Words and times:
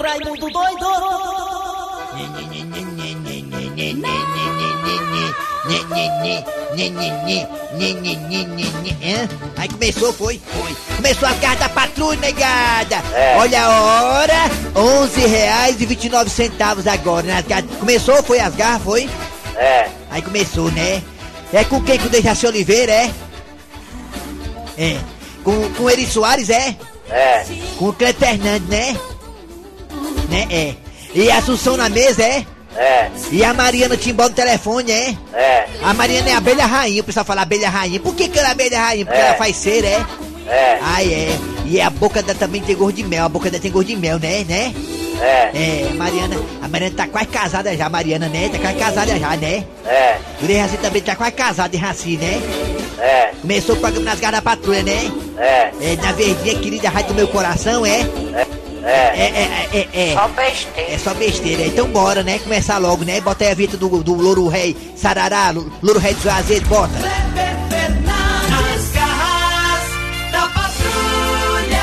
Raimundo 0.00 0.50
doido! 0.50 0.86
Aí 9.56 9.68
começou, 9.68 10.12
foi? 10.12 10.40
Foi. 10.52 10.76
Começou 10.96 11.28
as 11.28 11.38
garras 11.38 11.58
da 11.58 11.68
patrulha, 11.68 12.18
negada. 12.20 12.96
É. 13.14 13.36
Olha 13.38 13.64
a 13.64 13.80
hora, 13.80 14.34
11 14.74 15.20
reais 15.26 15.80
e 15.80 15.86
29 15.86 16.30
centavos 16.30 16.86
agora. 16.86 17.22
Né? 17.26 17.38
As 17.38 17.46
garras- 17.46 17.70
Começou, 17.78 18.22
foi 18.22 18.40
as 18.40 18.54
garras, 18.54 18.82
foi? 18.82 19.08
É, 19.56 19.88
Aí 20.10 20.22
começou, 20.22 20.70
né? 20.72 21.02
É 21.52 21.64
com 21.64 21.82
quem? 21.82 21.98
Com 21.98 22.06
o 22.06 22.10
Dejaci 22.10 22.46
Oliveira, 22.46 22.92
é? 22.92 23.10
É. 24.78 24.98
Com, 25.44 25.70
com 25.74 25.82
o 25.84 25.90
Eri 25.90 26.06
Soares, 26.06 26.48
é? 26.50 26.74
é, 27.10 27.44
Com 27.78 27.88
o 27.88 27.92
Cleber 27.92 28.14
Fernandes, 28.28 28.68
né? 28.68 28.96
Né, 30.32 30.46
é. 30.50 30.74
E 31.14 31.30
a 31.30 31.36
Assunção 31.38 31.76
na 31.76 31.88
mesa, 31.88 32.22
é? 32.22 32.44
é, 32.76 33.10
E 33.30 33.44
a 33.44 33.52
Mariana 33.52 33.96
Timbó 33.96 34.24
no 34.24 34.30
telefone, 34.30 34.90
é? 34.90 35.14
é, 35.34 35.66
A 35.82 35.92
Mariana 35.92 36.30
é 36.30 36.32
a 36.32 36.38
abelha 36.38 36.64
rainha, 36.64 37.02
o 37.02 37.04
pessoal 37.04 37.24
fala 37.24 37.42
abelha 37.42 37.68
rainha. 37.68 38.00
Por 38.00 38.14
que, 38.14 38.28
que 38.28 38.38
ela 38.38 38.48
é 38.48 38.52
abelha 38.52 38.80
rainha? 38.80 39.04
Porque 39.04 39.18
É. 39.20 39.26
ela 39.26 39.34
faz 39.34 39.56
cera, 39.56 39.86
é? 39.86 40.06
é, 40.48 40.78
Ah, 40.80 41.04
é. 41.04 41.38
E 41.66 41.80
a 41.80 41.90
boca 41.90 42.22
dela 42.22 42.38
também 42.38 42.60
tem 42.62 42.74
gosto 42.74 42.96
de 42.96 43.04
mel. 43.04 43.24
A 43.24 43.28
boca 43.28 43.50
dela 43.50 43.62
tem 43.62 43.70
gosto 43.70 43.86
de 43.88 43.96
mel, 43.96 44.18
né? 44.18 44.44
Né? 44.48 44.74
é, 45.20 45.50
É, 45.54 45.88
a 45.90 45.94
Mariana. 45.94 46.36
A 46.62 46.68
Mariana 46.68 46.94
tá 46.96 47.06
quase 47.06 47.26
casada 47.26 47.76
já, 47.76 47.86
a 47.86 47.90
Mariana, 47.90 48.28
né? 48.28 48.48
Tá 48.48 48.58
quase 48.58 48.76
casada 48.78 49.18
já, 49.18 49.36
né? 49.36 49.64
é, 49.86 50.16
Dejaci 50.40 50.76
também 50.78 51.02
tá 51.02 51.14
quase 51.14 51.32
casado, 51.32 51.70
de 51.70 51.76
Raci, 51.76 52.16
né? 52.16 52.40
é, 52.98 53.30
Começou 53.40 53.76
o 53.76 53.78
programa 53.78 54.06
nas 54.10 54.18
garras 54.18 54.38
da 54.38 54.42
patrulha, 54.50 54.82
né? 54.82 55.10
é, 55.38 55.70
É, 55.80 55.96
na 56.02 56.12
verdinha, 56.12 56.58
querida 56.58 56.88
rádio 56.88 57.08
do 57.10 57.14
meu 57.14 57.28
coração, 57.28 57.84
é? 57.86 58.00
é, 58.00 58.41
É, 58.84 58.88
é, 58.90 59.68
é, 59.72 59.88
é. 59.92 60.10
é. 60.10 60.14
Só 60.14 60.28
besteira. 60.28 60.92
É 60.92 60.98
só 60.98 61.14
besteira, 61.14 61.62
então 61.66 61.86
bora, 61.88 62.22
né? 62.22 62.38
Começar 62.40 62.78
logo, 62.78 63.04
né? 63.04 63.20
Bota 63.20 63.44
aí 63.44 63.50
a 63.52 63.54
vinheta 63.54 63.76
do, 63.76 64.02
do 64.02 64.14
Louro 64.14 64.48
Rei 64.48 64.76
Sarará, 64.96 65.50
Lo- 65.50 65.70
Louro 65.82 66.00
Rei 66.00 66.14
do 66.14 66.28
Azeite, 66.30 66.64
bota. 66.66 66.92
Kleber 66.98 67.56
Fernandes, 67.68 68.90
garras 68.92 70.32
da 70.32 70.48
patrulha! 70.48 71.82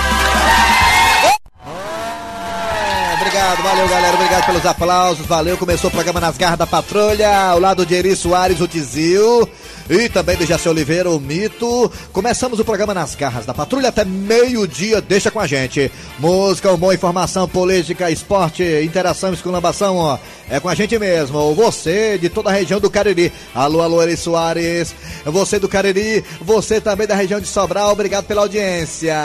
É, 3.12 3.14
Obrigado, 3.22 3.64
valeu 3.64 3.88
galera, 3.88 4.14
obrigado 4.16 4.46
pelos 4.46 4.66
aplausos, 4.66 5.26
valeu, 5.26 5.58
começou 5.58 5.90
o 5.90 5.94
programa 5.94 6.20
Nas 6.20 6.38
Garras 6.38 6.58
da 6.58 6.68
Patrulha, 6.68 7.34
ao 7.52 7.60
lado 7.60 7.86
de 7.86 7.94
Eri 7.96 8.16
Soares, 8.16 8.60
o 8.60 8.68
Tizil, 8.68 9.48
e 9.90 10.08
também 10.08 10.38
de 10.38 10.46
Jaci 10.46 10.70
Oliveira, 10.70 11.10
o 11.10 11.20
Mito. 11.20 11.92
Começamos 12.14 12.60
o 12.60 12.66
programa 12.66 12.94
Nas 12.94 13.16
Garras 13.16 13.46
da 13.46 13.56
Patrulha 13.56 13.90
até 13.90 14.06
meio-dia, 14.06 15.02
deixa 15.02 15.32
com 15.32 15.40
a 15.40 15.48
gente. 15.48 15.92
Música, 16.20 16.72
humor, 16.72 16.94
informação, 16.94 17.48
política, 17.48 18.12
esporte, 18.12 18.64
interação, 18.84 19.34
esculambação, 19.34 19.98
ó, 19.98 20.20
é 20.48 20.60
com 20.60 20.70
a 20.70 20.76
gente 20.76 20.98
mesmo. 21.00 21.56
Você 21.56 22.20
de 22.20 22.30
toda 22.30 22.52
a 22.52 22.54
região 22.54 22.80
do 22.80 22.90
Cariri, 22.90 23.34
alô, 23.56 23.82
alô, 23.82 24.04
Eri 24.04 24.16
Soares, 24.16 24.94
você 25.26 25.58
do 25.58 25.68
Cariri, 25.68 26.24
você 26.40 26.80
também 26.80 27.08
da 27.08 27.16
região 27.16 27.40
de 27.40 27.48
Sobral, 27.48 27.92
obrigado 27.92 28.26
pela 28.26 28.42
audiência. 28.42 29.16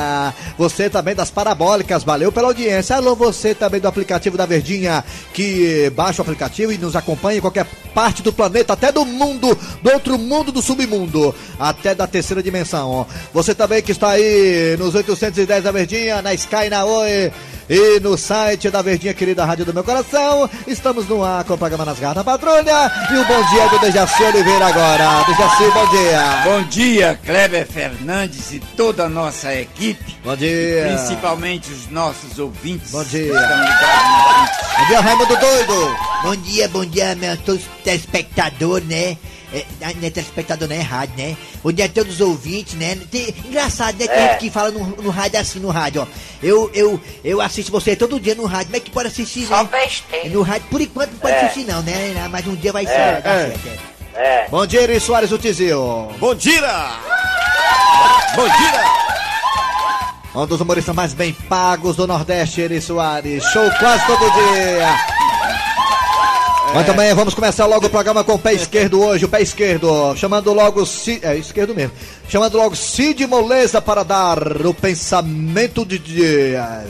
Você 0.57 0.89
também 0.89 1.15
das 1.15 1.31
parabólicas, 1.31 2.03
valeu 2.03 2.33
pela 2.33 2.49
audiência. 2.49 2.97
Alô, 2.97 3.15
você 3.15 3.55
também 3.55 3.81
do 3.81 3.89
aplicativo 3.89 4.39
da 4.39 4.47
Verdinha, 4.47 5.05
que 5.35 5.91
baixa 5.95 6.23
o 6.23 6.25
aplicativo 6.25 6.73
e 6.73 6.79
nos 6.79 6.97
acompanha 6.97 7.37
em 7.37 7.43
qualquer 7.43 7.67
parte 7.95 8.23
do 8.23 8.33
planeta, 8.33 8.73
até 8.73 8.91
do 8.91 9.05
mundo, 9.05 9.57
do 9.83 9.93
outro 9.93 10.19
mundo, 10.19 10.54
do 10.55 10.63
submundo, 10.63 11.35
até 11.59 11.95
da 11.95 12.07
terceira 12.07 12.43
dimensão. 12.43 13.07
Você 13.35 13.55
também 13.55 13.83
que 13.83 13.93
está 13.93 14.11
aí 14.11 14.77
nos 14.79 14.95
810 14.95 15.63
da 15.65 15.71
Verdinha, 15.73 16.23
na 16.23 16.33
Sky, 16.33 16.71
na 16.71 16.85
Oi. 16.85 17.33
E 17.69 17.99
no 18.01 18.19
site 18.19 18.69
da 18.69 18.83
Verdinha, 18.83 19.15
querida 19.15 19.43
Rádio 19.43 19.65
do 19.65 19.73
Meu 19.73 19.83
Coração, 19.83 20.51
estamos 20.67 21.09
no 21.09 21.25
ar 21.25 21.45
com 21.45 21.55
o 21.55 21.59
programa 21.59 21.83
Nas 21.87 21.99
Garras 21.99 22.17
da 22.17 22.23
Patrulha. 22.23 22.93
E 23.11 23.17
o 23.17 23.25
bom 23.25 23.43
dia 23.49 23.69
do 23.69 23.79
Dejaci 23.79 24.23
Oliveira 24.23 24.67
agora. 24.67 25.25
Dejaci, 25.25 25.71
bom 25.73 25.87
dia. 25.89 26.43
Bom 26.45 26.63
dia, 26.65 27.19
Kleber 27.25 27.67
Fernandes 27.67 28.53
e 28.53 28.61
toda 28.77 29.05
a 29.05 29.09
nossa 29.09 29.55
equipe, 29.55 30.15
Bom 30.23 30.37
dia. 30.37 30.85
principalmente 30.95 31.73
os 31.73 31.91
nossos 31.91 32.39
ouvintes. 32.39 32.91
Bom 32.91 33.03
dia. 33.05 33.33
Bom 33.33 34.87
dia, 34.87 35.01
Raimundo 35.01 35.37
Doido. 35.37 35.97
Bom 36.23 36.37
dia, 36.37 36.69
bom 36.69 36.85
dia, 36.85 37.15
meu 37.15 37.35
todos 37.39 37.63
os 37.63 37.69
telespectadores, 37.83 38.87
né? 38.87 39.17
É, 39.55 39.65
não 39.95 40.07
é 40.09 40.11
telespectador, 40.11 40.69
não 40.69 40.75
é 40.75 40.81
rádio, 40.81 41.15
né? 41.17 41.37
Dia 41.73 41.85
a 41.85 41.89
todos 41.89 42.15
os 42.15 42.21
ouvintes, 42.21 42.75
né? 42.75 42.99
Tem- 43.11 43.33
engraçado, 43.45 43.97
né? 43.99 44.07
Tem 44.09 44.17
É. 44.17 44.29
gente 44.31 44.39
que 44.41 44.51
fala 44.51 44.71
no, 44.73 44.85
no 44.85 45.11
rádio 45.11 45.39
assim, 45.39 45.61
no 45.61 45.69
rádio, 45.71 46.03
ó. 46.03 46.07
Eu, 46.43 46.71
eu, 46.75 47.01
eu 47.23 47.41
assisto 47.41 47.71
você 47.71 47.95
todo 47.95 48.19
dia 48.19 48.35
no 48.35 48.45
rádio, 48.47 48.67
como 48.67 48.77
é 48.77 48.81
que 48.81 48.91
pode 48.91 49.09
assistir, 49.09 49.47
Só 49.47 49.63
né? 49.63 49.69
besteira. 49.71 50.29
No 50.31 50.43
rádio, 50.43 50.67
por 50.71 50.81
enquanto 50.81 51.13
não 51.13 51.19
pode 51.19 51.35
É. 51.35 51.41
assistir 51.43 51.65
não, 51.67 51.81
né? 51.83 52.29
Mas 52.31 52.47
um 52.47 52.55
dia 52.57 52.73
vai 52.73 52.85
ser, 52.85 52.93
É, 52.93 53.23
é. 53.25 53.55
é. 54.17 54.21
é. 54.21 54.49
Bom 54.51 54.67
dia, 54.67 54.83
Eri 54.83 54.99
Soares, 54.99 55.31
o 55.31 55.39
Tizil. 55.39 55.81
Bom 56.19 56.35
dia! 56.35 56.61
Bom 58.35 58.45
dia! 58.49 58.85
Um 60.35 60.47
dos 60.47 60.61
humoristas 60.61 60.95
mais 60.95 61.15
bem 61.15 61.33
pagos 61.33 61.95
do 61.95 62.07
Nordeste, 62.09 62.61
Eri 62.61 62.81
Soares. 62.81 63.45
Show 63.53 63.71
quase 63.79 64.05
todo 64.07 64.19
dia. 64.33 65.14
Mas 66.75 66.87
também 66.87 67.15
vamos 67.15 67.35
começar 67.35 67.67
logo 67.67 67.87
o 67.87 67.91
programa 67.91 68.25
com 68.25 68.33
o 68.33 68.39
pé 68.39 68.53
esquerdo 68.53 69.01
hoje, 69.01 69.25
o 69.25 69.29
pé 69.29 69.41
esquerdo. 69.41 70.17
Chamando 70.17 70.53
logo 70.53 70.85
Cid. 70.85 71.25
É, 71.25 71.37
esquerdo 71.37 71.73
mesmo. 71.73 71.93
Chamando 72.29 72.59
logo 72.59 72.75
Cid 72.75 73.25
Moleza 73.29 73.81
para 73.81 74.03
dar 74.03 74.67
o 74.67 74.75
pensamento 74.75 75.87
de 75.87 76.01
dia. 76.01 76.85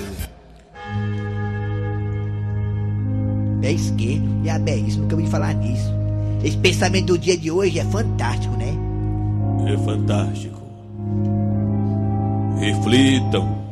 Pé 3.60 3.72
esquerdo, 3.72 4.40
e 4.42 4.48
a 4.48 4.58
é 4.66 4.76
isso, 4.76 5.00
nunca 5.00 5.16
ouvi 5.16 5.28
falar 5.28 5.52
nisso. 5.52 5.92
Esse 6.42 6.56
pensamento 6.56 7.08
do 7.08 7.18
dia 7.18 7.36
de 7.36 7.50
hoje 7.50 7.78
é 7.78 7.84
fantástico, 7.84 8.56
né? 8.56 8.74
É 9.70 9.76
fantástico. 9.84 10.62
Reflitam. 12.58 13.62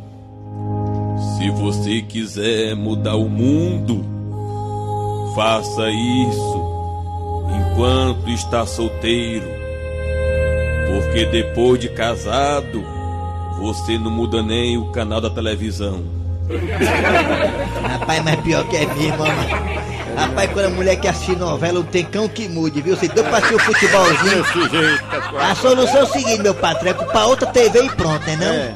Se 1.38 1.50
você 1.52 2.02
quiser 2.02 2.76
mudar 2.76 3.16
o 3.16 3.30
mundo, 3.30 4.04
faça 5.34 5.90
isso 5.90 6.72
enquanto 7.72 8.28
está 8.30 8.66
solteiro. 8.66 9.46
Porque 10.88 11.24
depois 11.26 11.80
de 11.80 11.88
casado, 11.88 12.84
você 13.58 13.98
não 13.98 14.10
muda 14.10 14.42
nem 14.42 14.76
o 14.76 14.86
canal 14.86 15.20
da 15.20 15.30
televisão. 15.30 16.02
Rapaz, 17.82 18.24
mas 18.24 18.40
pior 18.40 18.66
que 18.68 18.76
é 18.76 18.86
mesmo, 18.86 19.18
mano. 19.18 19.82
Rapaz, 20.16 20.50
quando 20.52 20.66
a 20.66 20.70
mulher 20.70 20.96
quer 20.96 21.08
assistir 21.08 21.38
novela, 21.38 21.74
não 21.74 21.82
tem 21.84 22.04
cão 22.04 22.28
que 22.28 22.48
mude, 22.48 22.82
viu? 22.82 22.96
Você 22.96 23.08
deu 23.08 23.24
pra 23.24 23.38
assistir 23.38 23.54
o 23.54 23.58
futebolzinho. 23.58 24.44
A 25.40 25.54
solução 25.54 26.00
é 26.00 26.02
o 26.02 26.06
seguinte, 26.06 26.42
meu 26.42 26.54
patrão, 26.54 26.90
é 26.90 26.94
pra 26.94 27.26
outra 27.26 27.46
TV 27.46 27.84
e 27.84 27.90
pronto, 27.90 28.26
né 28.26 28.36
não? 28.36 28.46
É, 28.46 28.74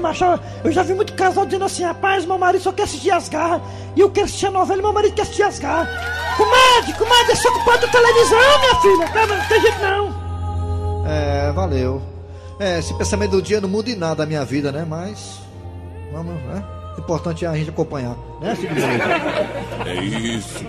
macho, 0.00 0.24
eu 0.64 0.72
já 0.72 0.82
vi 0.82 0.94
muito 0.94 1.12
casal 1.14 1.44
dizendo 1.44 1.64
assim, 1.64 1.84
rapaz, 1.84 2.24
meu 2.24 2.38
marido 2.38 2.62
só 2.62 2.72
quer 2.72 2.84
assistir 2.84 3.10
as 3.10 3.28
garras, 3.28 3.62
e 3.94 4.00
eu 4.00 4.10
quero 4.10 4.26
assistir 4.26 4.46
a 4.46 4.50
novela 4.50 4.78
e 4.78 4.82
meu 4.82 4.92
marido 4.92 5.14
quer 5.14 5.22
assistir 5.22 5.42
as 5.42 5.58
garras. 5.58 5.88
Comadre, 6.36 6.92
comadre, 6.98 7.32
é 7.32 7.36
só 7.36 7.52
culpa 7.52 7.78
da 7.78 7.88
televisão, 7.88 8.38
minha 8.60 8.74
filha, 8.80 9.08
cara, 9.08 9.26
não 9.26 9.46
tem 9.46 9.60
jeito 9.60 9.78
não. 9.80 11.06
É, 11.06 11.52
valeu. 11.52 12.02
É, 12.58 12.78
esse 12.78 12.94
pensamento 12.94 13.32
do 13.32 13.42
dia 13.42 13.60
não 13.60 13.68
muda 13.68 13.90
em 13.90 13.94
nada 13.94 14.22
a 14.22 14.26
minha 14.26 14.44
vida, 14.44 14.72
né? 14.72 14.84
Mas. 14.88 15.38
Vamos, 16.12 16.34
né? 16.44 16.64
O 16.96 17.00
importante 17.00 17.44
é 17.44 17.48
a 17.48 17.54
gente 17.54 17.68
acompanhar, 17.68 18.16
né, 18.40 18.56
Moleza? 18.56 18.86
É 19.84 19.94
isso. 20.02 20.64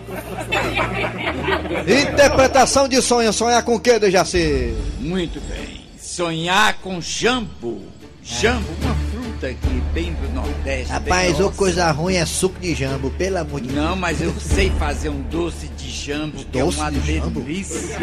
Interpretação 1.88 2.88
de 2.88 3.02
sonho. 3.02 3.32
Sonhar 3.32 3.64
com 3.64 3.76
o 3.76 3.80
que, 3.80 3.98
Dejaci? 3.98 4.76
Muito 5.00 5.40
bem. 5.48 5.86
Sonhar 5.98 6.74
com 6.82 7.00
jambo. 7.00 7.82
Jambo, 8.30 8.68
uma 8.82 8.94
fruta 9.10 9.54
que 9.54 9.82
bem 9.94 10.12
do 10.14 10.30
Nordeste. 10.34 10.92
Rapaz, 10.92 11.40
ô 11.40 11.50
coisa 11.50 11.90
ruim 11.92 12.16
é 12.16 12.26
suco 12.26 12.60
de 12.60 12.76
jambo, 12.76 13.10
pelo 13.12 13.38
amor 13.38 13.62
de 13.62 13.70
Deus. 13.70 13.80
Não, 13.80 13.96
mas 13.96 14.22
eu 14.22 14.34
sei 14.38 14.70
fazer 14.72 15.08
um 15.08 15.22
doce 15.22 15.68
de 15.70 15.90
jambo, 15.90 16.38
que 16.44 16.60
é 16.60 16.64
Doce 16.64 16.78
uma 16.78 16.92
de 16.92 17.18
jambo? 17.20 17.40
delícia. 17.40 17.98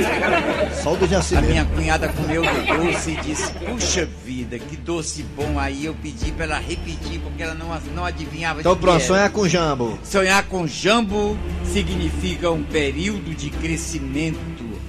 Só 0.83 0.95
o 0.95 0.97
Dejaci 0.97 1.37
A 1.37 1.43
minha 1.43 1.65
cunhada 1.67 2.09
comeu 2.09 2.41
do 2.43 2.85
doce 2.87 3.11
e 3.11 3.17
disse, 3.17 3.53
puxa 3.53 4.09
vida, 4.25 4.59
que 4.59 4.77
doce 4.79 5.23
bom. 5.37 5.59
Aí 5.59 5.85
eu 5.85 5.95
pedi 5.95 6.33
pra 6.33 6.47
ela 6.47 6.59
repetir, 6.59 7.21
porque 7.23 7.43
ela 7.43 7.55
não, 7.55 7.69
não 7.95 8.07
adivinhava 8.07 8.61
Então 8.61 8.73
de 8.73 8.79
que 8.79 8.85
pronto, 8.87 9.03
sonhar 9.05 9.29
com 9.31 9.47
jambo. 9.47 9.99
Sonhar 10.03 10.43
com 10.45 10.67
jambo 10.67 11.37
significa 11.71 12.51
um 12.51 12.63
período 12.65 13.35
de 13.35 13.51
crescimento, 13.51 14.39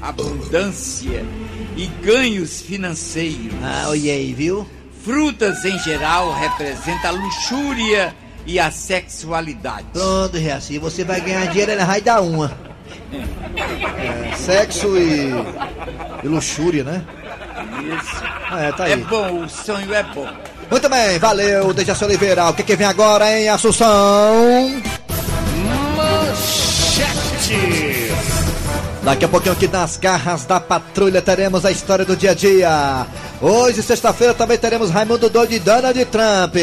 abundância 0.01 1.25
e 1.75 1.87
ganhos 2.01 2.61
financeiros. 2.61 3.53
Ah, 3.61 3.87
olha 3.89 4.13
aí, 4.13 4.33
viu? 4.33 4.65
Frutas 5.05 5.63
em 5.63 5.77
geral 5.77 6.33
representam 6.33 7.11
a 7.11 7.13
luxúria 7.13 8.15
e 8.43 8.59
a 8.59 8.71
sexualidade. 8.71 9.85
Pronto, 9.93 10.35
Reaci, 10.35 10.79
você 10.79 11.03
vai 11.03 11.21
ganhar 11.21 11.45
dinheiro, 11.45 11.73
ela 11.73 11.85
vai 11.85 12.01
dar 12.01 12.21
uma. 12.21 12.51
É, 13.13 14.35
sexo 14.35 14.97
e, 14.97 15.29
e 16.23 16.27
luxúria, 16.27 16.83
né? 16.83 17.03
Isso. 17.83 18.23
Ah, 18.49 18.63
é, 18.63 18.71
tá 18.71 18.85
aí. 18.85 18.93
É 18.93 18.97
bom, 18.97 19.43
o 19.43 19.49
sonho 19.49 19.93
é 19.93 20.01
bom. 20.01 20.27
Muito 20.71 20.89
bem, 20.89 21.19
valeu, 21.19 21.71
Dejaci 21.71 22.03
Oliveira. 22.03 22.49
O 22.49 22.55
que, 22.55 22.63
que 22.63 22.75
vem 22.75 22.87
agora, 22.87 23.31
hein, 23.31 23.47
Assunção? 23.49 24.81
Manchetes. 25.95 27.45
Daqui 29.03 29.23
a 29.23 29.27
pouquinho 29.27 29.53
aqui 29.53 29.67
nas 29.67 29.97
garras 29.97 30.45
da 30.45 30.59
patrulha 30.59 31.21
teremos 31.21 31.63
a 31.63 31.71
história 31.71 32.03
do 32.03 32.17
dia 32.17 32.31
a 32.31 32.33
dia. 32.33 33.05
Hoje, 33.41 33.83
sexta-feira, 33.83 34.33
também 34.33 34.57
teremos 34.57 34.89
Raimundo 34.89 35.29
Doido 35.29 35.53
e 35.53 35.59
Donald 35.59 36.05
Trump. 36.05 36.55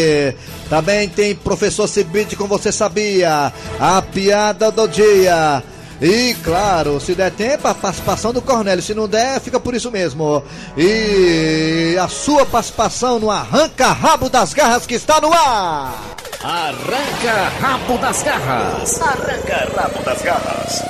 Também 0.68 1.08
tem 1.08 1.34
professor 1.34 1.86
Cibite, 1.86 2.36
como 2.36 2.48
você 2.48 2.72
sabia. 2.72 3.52
A 3.78 4.02
piada 4.02 4.70
do 4.70 4.88
dia. 4.88 5.62
E 6.00 6.34
claro, 6.42 6.98
se 7.00 7.14
der 7.14 7.30
tempo, 7.30 7.68
a 7.68 7.74
participação 7.74 8.32
do 8.32 8.42
Cornélio. 8.42 8.82
Se 8.82 8.94
não 8.94 9.06
der, 9.06 9.40
fica 9.40 9.60
por 9.60 9.74
isso 9.74 9.90
mesmo. 9.90 10.42
E 10.76 11.96
a 12.00 12.08
sua 12.08 12.44
participação 12.44 13.20
no 13.20 13.30
Arranca-Rabo 13.30 14.28
das 14.28 14.52
Garras 14.52 14.84
que 14.84 14.94
está 14.94 15.20
no 15.20 15.32
ar. 15.32 16.12
Arranca 16.42 17.50
rabo 17.60 17.96
das 17.98 18.20
garras. 18.24 19.00
Arranca 19.00 19.80
rabo 19.80 20.02
das 20.02 20.22
garras. 20.22 20.82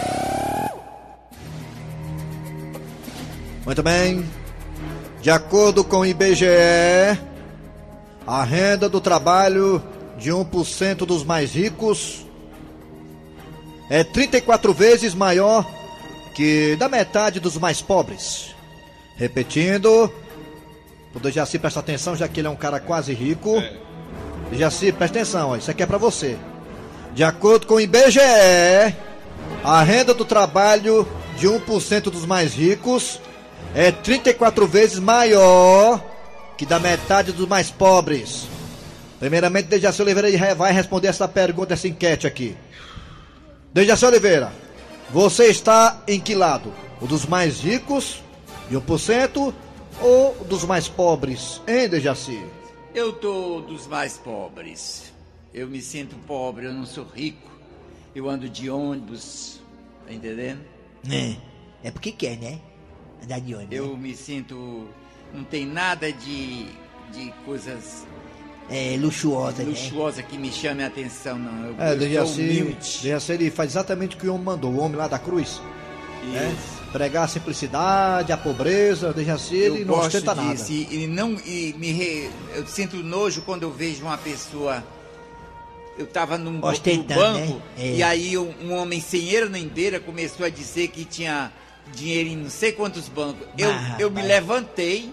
Muito 3.67 3.83
bem. 3.83 4.42
De 5.23 5.31
acordo 5.31 5.85
com 5.85 5.99
o 5.99 6.05
IBGE, 6.05 6.49
a 8.27 8.43
renda 8.43 8.89
do 8.89 9.01
trabalho 9.01 9.81
de 10.19 10.33
1% 10.33 11.07
dos 11.07 11.23
mais 11.23 11.55
ricos 11.55 12.27
é 13.89 14.03
34 14.03 14.75
vezes 14.75 15.15
maior 15.15 15.65
que 16.35 16.75
da 16.75 16.89
metade 16.89 17.39
dos 17.39 17.57
mais 17.57 17.81
pobres. 17.81 18.53
Repetindo, 19.15 20.13
o 21.15 21.21
Dejaci 21.21 21.57
presta 21.57 21.79
atenção, 21.79 22.17
já 22.17 22.27
que 22.27 22.41
ele 22.41 22.49
é 22.49 22.51
um 22.51 22.57
cara 22.57 22.81
quase 22.81 23.15
rico. 23.15 23.63
Dejaci, 24.51 24.91
presta 24.91 25.21
atenção, 25.21 25.51
ó, 25.51 25.57
isso 25.57 25.71
aqui 25.71 25.85
é 25.85 25.87
pra 25.87 25.99
você. 25.99 26.37
De 27.15 27.23
acordo 27.23 27.69
com 27.69 27.75
o 27.75 27.81
IBGE, 27.81 28.19
a 29.63 29.83
renda 29.85 30.13
do 30.13 30.25
trabalho 30.25 31.07
de 31.39 31.47
1% 31.47 32.11
dos 32.11 32.27
mais 32.27 32.55
ricos 32.55 33.21
é 33.75 33.91
34 33.91 34.67
vezes 34.67 34.99
maior 34.99 36.03
que 36.57 36.67
da 36.67 36.79
metade 36.79 37.33
dos 37.33 37.49
mais 37.49 37.71
pobres. 37.71 38.47
Primeiramente, 39.19 39.67
Dejaci 39.67 40.03
Oliveira 40.03 40.55
vai 40.55 40.73
responder 40.73 41.09
essa 41.09 41.29
pergunta, 41.29 41.75
essa 41.75 41.89
enquete 41.89 42.27
aqui. 42.27 42.57
Dejaci 43.73 44.05
Oliveira, 44.05 44.53
você 45.11 45.47
está 45.47 46.03
em 46.07 46.21
que 46.21 46.35
lado? 46.35 46.73
O 47.01 47.07
dos 47.07 47.25
mais 47.27 47.61
ricos, 47.61 48.23
de 48.69 48.77
1%, 48.77 49.55
ou 50.01 50.35
dos 50.45 50.65
mais 50.65 50.89
pobres, 50.89 51.61
hein, 51.67 51.89
Dejaci? 51.89 52.45
Eu 52.95 53.13
tô 53.13 53.61
dos 53.61 53.87
mais 53.87 54.19
pobres. 54.19 55.13
Eu 55.55 55.69
me 55.69 55.81
sinto 55.81 56.17
pobre, 56.27 56.67
eu 56.67 56.73
não 56.73 56.85
sou 56.85 57.05
rico. 57.05 57.51
Eu 58.15 58.29
ando 58.29 58.49
de 58.49 58.69
ônibus, 58.69 59.61
tá 60.07 60.13
entendendo? 60.13 60.61
É, 61.11 61.37
é 61.85 61.91
porque 61.91 62.13
quer, 62.13 62.37
né? 62.37 62.61
Andar 63.23 63.41
de 63.41 63.55
ônibus. 63.55 63.77
Eu 63.77 63.97
me 63.97 64.15
sinto. 64.17 64.87
Não 65.35 65.45
tem 65.45 65.65
nada 65.65 66.13
de, 66.13 66.67
de 67.13 67.33
coisas 67.45 68.07
É 68.69 68.97
luxuosa, 69.01 69.63
né? 69.63 69.71
luxuosas 69.71 70.25
que 70.27 70.37
me 70.37 70.51
chamem 70.53 70.85
a 70.85 70.89
atenção, 70.89 71.39
não. 71.39 71.69
Eu, 71.69 71.75
É, 71.79 71.95
eu 71.95 72.27
sou 72.27 72.35
humilde. 72.37 72.99
Dejaci 73.03 73.33
ele 73.33 73.51
faz 73.51 73.71
exatamente 73.71 74.17
o 74.17 74.19
que 74.19 74.27
o 74.29 74.35
homem 74.35 74.45
mandou, 74.45 74.71
o 74.73 74.79
homem 74.81 74.97
lá 74.97 75.09
da 75.09 75.19
cruz. 75.19 75.61
né? 76.25 76.53
Isso. 76.55 76.83
Pregar 76.93 77.25
a 77.25 77.29
simplicidade, 77.29 78.33
a 78.33 78.37
pobreza, 78.37 79.15
Dejaci 79.15 79.55
ele 79.57 79.81
eu 79.83 79.87
não 79.87 79.95
ostenta 80.01 80.35
nada. 80.35 80.55
E, 80.69 81.05
e 81.05 81.07
não, 81.07 81.33
e 81.47 81.75
me 81.79 81.91
re- 81.91 82.31
eu 82.55 82.67
sinto 82.67 82.97
nojo 82.97 83.41
quando 83.43 83.63
eu 83.63 83.71
vejo 83.71 84.03
uma 84.05 84.19
pessoa. 84.19 84.85
Eu 85.99 86.07
tava 86.07 86.37
num, 86.37 86.63
Ostentando, 86.63 87.21
banco 87.21 87.55
né? 87.55 87.63
É. 87.79 87.95
e 87.97 88.03
aí 88.03 88.37
um, 88.37 88.53
um 88.65 88.73
homem 88.75 89.01
sem 89.01 89.29
eira 89.31 89.49
nem 89.49 89.67
beira 89.69 89.99
começou 90.01 90.45
a 90.45 90.49
dizer 90.51 90.89
que 90.89 91.05
tinha 91.07 91.51
dinheiro 91.95 92.29
em 92.29 92.37
não 92.37 92.51
sei 92.51 92.73
quantos 92.73 93.09
bancos. 93.09 93.47
Eu, 93.59 93.71
Ah, 93.71 93.97
eu 93.99 94.11
me 94.11 94.23
levantei 94.23 95.13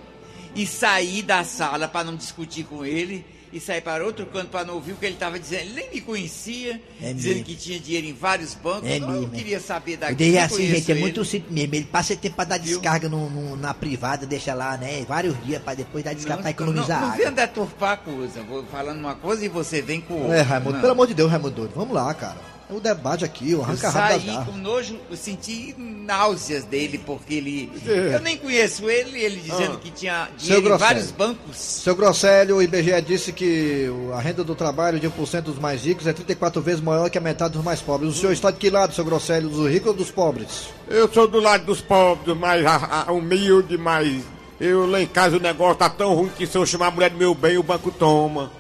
e 0.56 0.66
saí 0.66 1.22
da 1.22 1.44
sala 1.44 1.88
para 1.88 2.04
não 2.06 2.16
discutir 2.16 2.64
com 2.64 2.84
ele 2.86 3.26
e 3.52 3.60
saí 3.60 3.82
para 3.82 4.06
outro 4.06 4.28
canto 4.28 4.50
para 4.50 4.64
não 4.64 4.76
ouvir 4.76 4.92
o 4.92 4.96
que 4.96 5.06
ele 5.08 5.16
estava 5.16 5.40
dizendo. 5.40 5.62
Ele 5.62 5.74
nem 5.74 5.90
me 5.92 6.02
conhecia, 6.02 6.80
É 7.02 7.12
dizendo 7.12 7.32
mesmo. 7.38 7.46
que 7.46 7.56
tinha 7.56 7.80
dinheiro 7.80 8.06
em 8.06 8.14
vários 8.14 8.54
bancos. 8.54 8.88
É 8.88 8.98
eu 8.98 9.02
não 9.02 9.10
mesmo, 9.12 9.34
é. 9.34 9.38
queria 9.38 9.60
saber 9.60 9.96
O 9.96 9.98
daquilo. 9.98 10.18
Dejaci, 10.20 10.58
nem 10.60 10.68
gente, 10.76 10.92
é 10.92 10.96
muito 10.96 11.26
simples 11.26 11.52
mesmo. 11.52 11.74
Ele 11.76 11.86
passa 11.86 12.16
tempo 12.16 12.36
pra 12.36 12.46
dar 12.46 12.60
Viu? 12.60 12.80
descarga 12.80 13.10
no, 13.10 13.28
no- 13.30 13.56
na 13.56 13.74
privada, 13.74 14.28
deixa 14.28 14.54
lá, 14.54 14.78
né? 14.78 15.04
Vários 15.08 15.36
dias 15.44 15.62
pra 15.64 15.74
depois 15.74 16.04
dar 16.04 16.14
descarga 16.14 16.44
pra 16.44 16.52
economizar 16.52 17.00
não, 17.02 17.08
não 17.08 17.14
água. 17.16 17.26
vem 17.26 17.34
deturpar 17.34 17.92
a 17.94 17.98
coisa. 17.98 18.44
Vou 18.44 18.64
falando 18.66 19.00
uma 19.00 19.16
coisa 19.16 19.44
e 19.44 19.50
você 19.50 19.82
vem 19.82 20.00
com 20.00 20.14
outra. 20.14 20.38
É, 20.38 20.42
Raimundo, 20.42 20.74
Não. 20.74 20.82
pelo 20.82 20.92
amor 20.94 21.08
de 21.08 21.16
Deus, 21.16 21.32
Raimundo. 21.32 21.72
Vamos 21.76 21.94
lá, 21.96 22.14
cara. 22.14 22.38
É 22.70 22.74
o 22.74 22.80
debate 22.80 23.26
aqui, 23.26 23.56
o 23.56 23.58
Eu 23.58 23.64
arranca 23.64 23.90
rabo 23.90 24.14
das 24.14 24.24
saí 24.24 24.46
com 24.46 24.52
nojo, 24.58 25.00
eu 25.10 25.18
senti 25.18 25.74
náuseas 25.78 26.64
dele, 26.66 27.00
porque 27.04 27.34
ele. 27.34 27.72
É. 27.88 28.16
Eu 28.16 28.20
nem 28.20 28.38
conheço 28.38 28.88
ele, 28.88 29.20
ele 29.20 29.38
dizendo 29.38 29.74
Ah. 29.74 29.80
que 29.82 29.90
tinha 29.90 30.30
dinheiro 30.38 30.76
em 30.76 30.78
vários 30.78 31.10
bancos. 31.10 31.58
Seu 31.58 31.96
Grosselio, 31.96 32.58
o 32.58 32.62
IBGE 32.62 33.02
disse 33.02 33.32
que 33.34 33.90
a 34.16 34.20
renda 34.20 34.44
do 34.44 34.54
trabalho 34.54 35.00
de 35.00 35.08
1% 35.08 35.42
dos 35.46 35.58
mais 35.58 35.84
ricos 35.84 36.06
é 36.06 36.14
34 36.14 36.62
vezes 36.62 36.80
maior 36.80 37.10
que 37.10 37.18
a 37.18 37.22
metade 37.22 37.54
dos 37.54 37.64
mais 37.64 37.82
pobres. 37.82 38.12
O 38.12 38.16
senhor 38.16 38.34
está 38.34 38.52
de 38.52 38.58
que 38.58 38.70
lado, 38.70 38.94
seu 38.94 39.04
Grosselio, 39.04 39.50
dos 39.50 39.68
ricos 39.68 39.88
ou 39.88 39.94
dos 39.96 40.12
pobres? 40.12 40.70
Eu 40.88 41.12
sou 41.12 41.28
do 41.28 41.40
lado 41.40 41.66
dos 41.66 41.82
pobres, 41.82 42.38
mais 42.38 42.64
a- 42.68 43.06
a- 43.08 43.12
humilde, 43.12 43.80
mas 43.80 44.22
eu 44.60 44.86
lá 44.86 45.02
em 45.02 45.08
casa 45.08 45.38
o 45.38 45.40
negócio 45.40 45.76
tá 45.78 45.90
tão 45.90 46.14
ruim 46.14 46.30
que 46.38 46.46
se 46.46 46.56
eu 46.56 46.66
chamar 46.68 46.88
a 46.88 46.92
mulher 46.92 47.10
do 47.10 47.18
meu 47.18 47.34
bem, 47.34 47.58
o 47.58 47.64
banco 47.64 47.90
toma. 47.92 48.52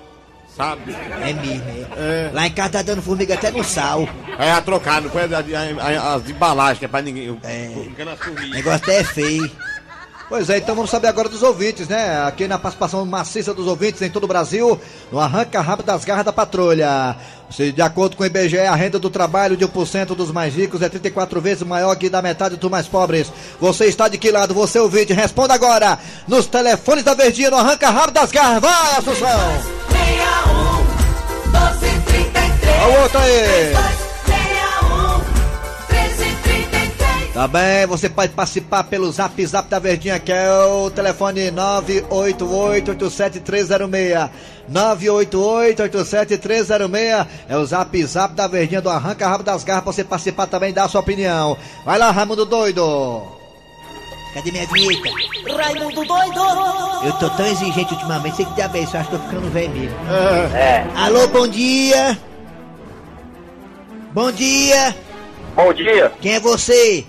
Sabe? 0.59 0.93
É 0.93 1.31
mesmo, 1.31 1.63
é. 1.95 2.31
Lá 2.33 2.45
em 2.45 2.51
casa 2.51 2.69
tá 2.69 2.81
dando 2.81 3.01
formiga 3.01 3.33
até 3.33 3.49
no 3.49 3.63
sal. 3.63 4.05
É 4.37 4.51
a 4.51 4.59
trocar, 4.59 5.01
não 5.01 5.09
foi 5.09 5.21
as 5.23 6.29
embalagens, 6.29 6.79
que 6.79 6.83
é 6.83 6.87
pra 6.89 7.01
ninguém. 7.01 7.39
É. 7.43 7.71
O 7.77 8.49
negócio 8.49 8.75
até 8.75 8.97
é 8.97 9.03
feio. 9.05 9.49
Pois 10.27 10.49
é, 10.49 10.57
então 10.57 10.75
vamos 10.75 10.91
saber 10.91 11.07
agora 11.07 11.29
dos 11.29 11.41
ouvintes, 11.43 11.87
né? 11.87 12.21
Aqui 12.27 12.45
na 12.45 12.59
participação 12.59 13.05
maciça 13.05 13.53
dos 13.53 13.67
ouvintes 13.67 14.01
em 14.01 14.09
todo 14.09 14.25
o 14.25 14.27
Brasil, 14.27 14.77
no 15.09 15.17
Arranca 15.17 15.61
Rabo 15.61 15.81
das 15.81 16.03
Garras 16.03 16.25
da 16.25 16.33
Patrulha. 16.33 17.15
Se, 17.49 17.71
de 17.71 17.81
acordo 17.81 18.17
com 18.17 18.23
o 18.23 18.25
IBGE, 18.25 18.59
a 18.59 18.75
renda 18.75 18.99
do 18.99 19.09
trabalho 19.09 19.55
de 19.55 19.65
1% 19.65 20.07
dos 20.07 20.29
mais 20.29 20.53
ricos 20.53 20.81
é 20.81 20.89
34 20.89 21.39
vezes 21.39 21.63
maior 21.63 21.95
que 21.95 22.09
da 22.09 22.21
metade 22.21 22.57
dos 22.57 22.69
mais 22.69 22.85
pobres. 22.85 23.31
Você 23.61 23.85
está 23.85 24.09
de 24.09 24.17
que 24.17 24.29
lado? 24.29 24.53
Você 24.53 24.77
ouvinte, 24.77 25.13
responda 25.13 25.53
agora 25.53 25.97
nos 26.27 26.47
telefones 26.47 27.05
da 27.05 27.13
Verdinha 27.13 27.49
no 27.49 27.57
Arranca 27.57 27.89
Rabo 27.89 28.11
das 28.11 28.29
Garras. 28.29 28.61
Vai, 28.61 28.97
Assunção! 28.97 29.79
61 32.79 32.79
1233 32.79 32.81
Olha 32.81 32.87
o 32.87 33.01
outro 33.01 33.19
aí! 33.19 33.75
6261 33.75 35.19
1333 35.89 37.33
Tá 37.33 37.47
bem, 37.47 37.85
você 37.87 38.09
pode 38.09 38.31
participar 38.33 38.83
pelo 38.85 39.11
zap 39.11 39.45
zap 39.45 39.69
da 39.69 39.79
Verdinha, 39.79 40.17
que 40.19 40.31
é 40.31 40.49
o 40.51 40.89
telefone 40.89 41.51
988-87306. 41.51 44.29
988-87306 44.71 47.27
é 47.47 47.57
o 47.57 47.65
zap 47.65 48.05
zap 48.05 48.33
da 48.33 48.47
Verdinha 48.47 48.81
do 48.81 48.89
Arranca 48.89 49.27
Rabo 49.27 49.43
das 49.43 49.63
Garras 49.63 49.83
pra 49.83 49.93
você 49.93 50.03
participar 50.03 50.47
também 50.47 50.71
e 50.71 50.73
dar 50.73 50.85
a 50.85 50.89
sua 50.89 51.01
opinião. 51.01 51.57
Vai 51.85 51.97
lá, 51.97 52.11
Raimundo 52.11 52.45
Doido! 52.45 53.23
Cadê 54.33 54.51
minha 54.51 54.67
vinheta? 54.67 55.09
Raimundo 55.57 56.05
doido 56.05 56.41
Eu 57.03 57.13
tô 57.13 57.29
tão 57.31 57.47
exigente 57.47 57.91
ultimamente, 57.93 58.35
sei 58.35 58.45
que 58.45 58.53
diabo 58.53 58.77
é 58.77 58.81
isso, 58.81 58.95
eu 58.95 59.01
acho 59.01 59.09
que 59.09 59.17
tô 59.17 59.23
ficando 59.23 59.49
velho 59.49 59.71
mesmo. 59.71 59.97
É. 60.53 60.85
Alô, 60.95 61.27
bom 61.29 61.47
dia! 61.47 62.15
Bom 64.11 64.31
dia! 64.31 64.95
Bom 65.55 65.73
dia, 65.73 66.11
Quem 66.21 66.33
é 66.35 66.39
você? 66.39 67.05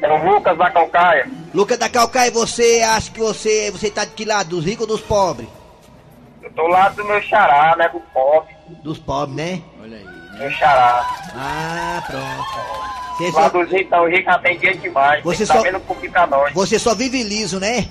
é 0.00 0.12
o 0.12 0.32
Lucas 0.32 0.56
da 0.56 0.70
Calcaia. 0.70 1.28
Lucas 1.54 1.78
da 1.78 1.88
Calcaia, 1.88 2.30
você 2.30 2.82
acha 2.82 3.10
que 3.10 3.20
você, 3.20 3.70
você 3.70 3.90
tá 3.90 4.04
de 4.04 4.12
que 4.12 4.24
lado? 4.24 4.50
Dos 4.50 4.64
ricos 4.64 4.82
ou 4.82 4.96
dos 4.96 5.00
pobres? 5.00 5.48
Eu 6.42 6.50
tô 6.52 6.66
lá 6.66 6.88
do 6.90 7.04
meu 7.04 7.20
xará, 7.22 7.74
né, 7.76 7.88
do 7.88 8.00
pobre, 8.12 8.54
Dos 8.82 8.98
pobres, 8.98 9.36
né? 9.36 9.62
Olha 9.82 9.96
aí. 9.96 10.38
meu 10.38 10.50
xará. 10.50 11.06
Ah, 11.34 12.02
pronto. 12.06 13.16
Você 13.16 13.30
Lá 13.36 13.42
só, 13.44 13.48
dos 13.48 13.70
ricos, 13.70 13.98
o 13.98 14.06
rico 14.06 14.30
já 14.30 14.38
tem 14.38 14.58
dinheiro 14.58 14.78
demais. 14.80 15.24
Você 15.24 15.38
que 15.38 15.46
só- 15.46 15.54
tá 15.54 15.60
vendo 15.62 15.78
um 15.78 15.80
pouquinho 15.80 16.12
pra 16.12 16.26
nós. 16.26 16.52
você 16.52 16.78
só 16.78 16.94
vive 16.94 17.22
liso, 17.22 17.58
né? 17.60 17.88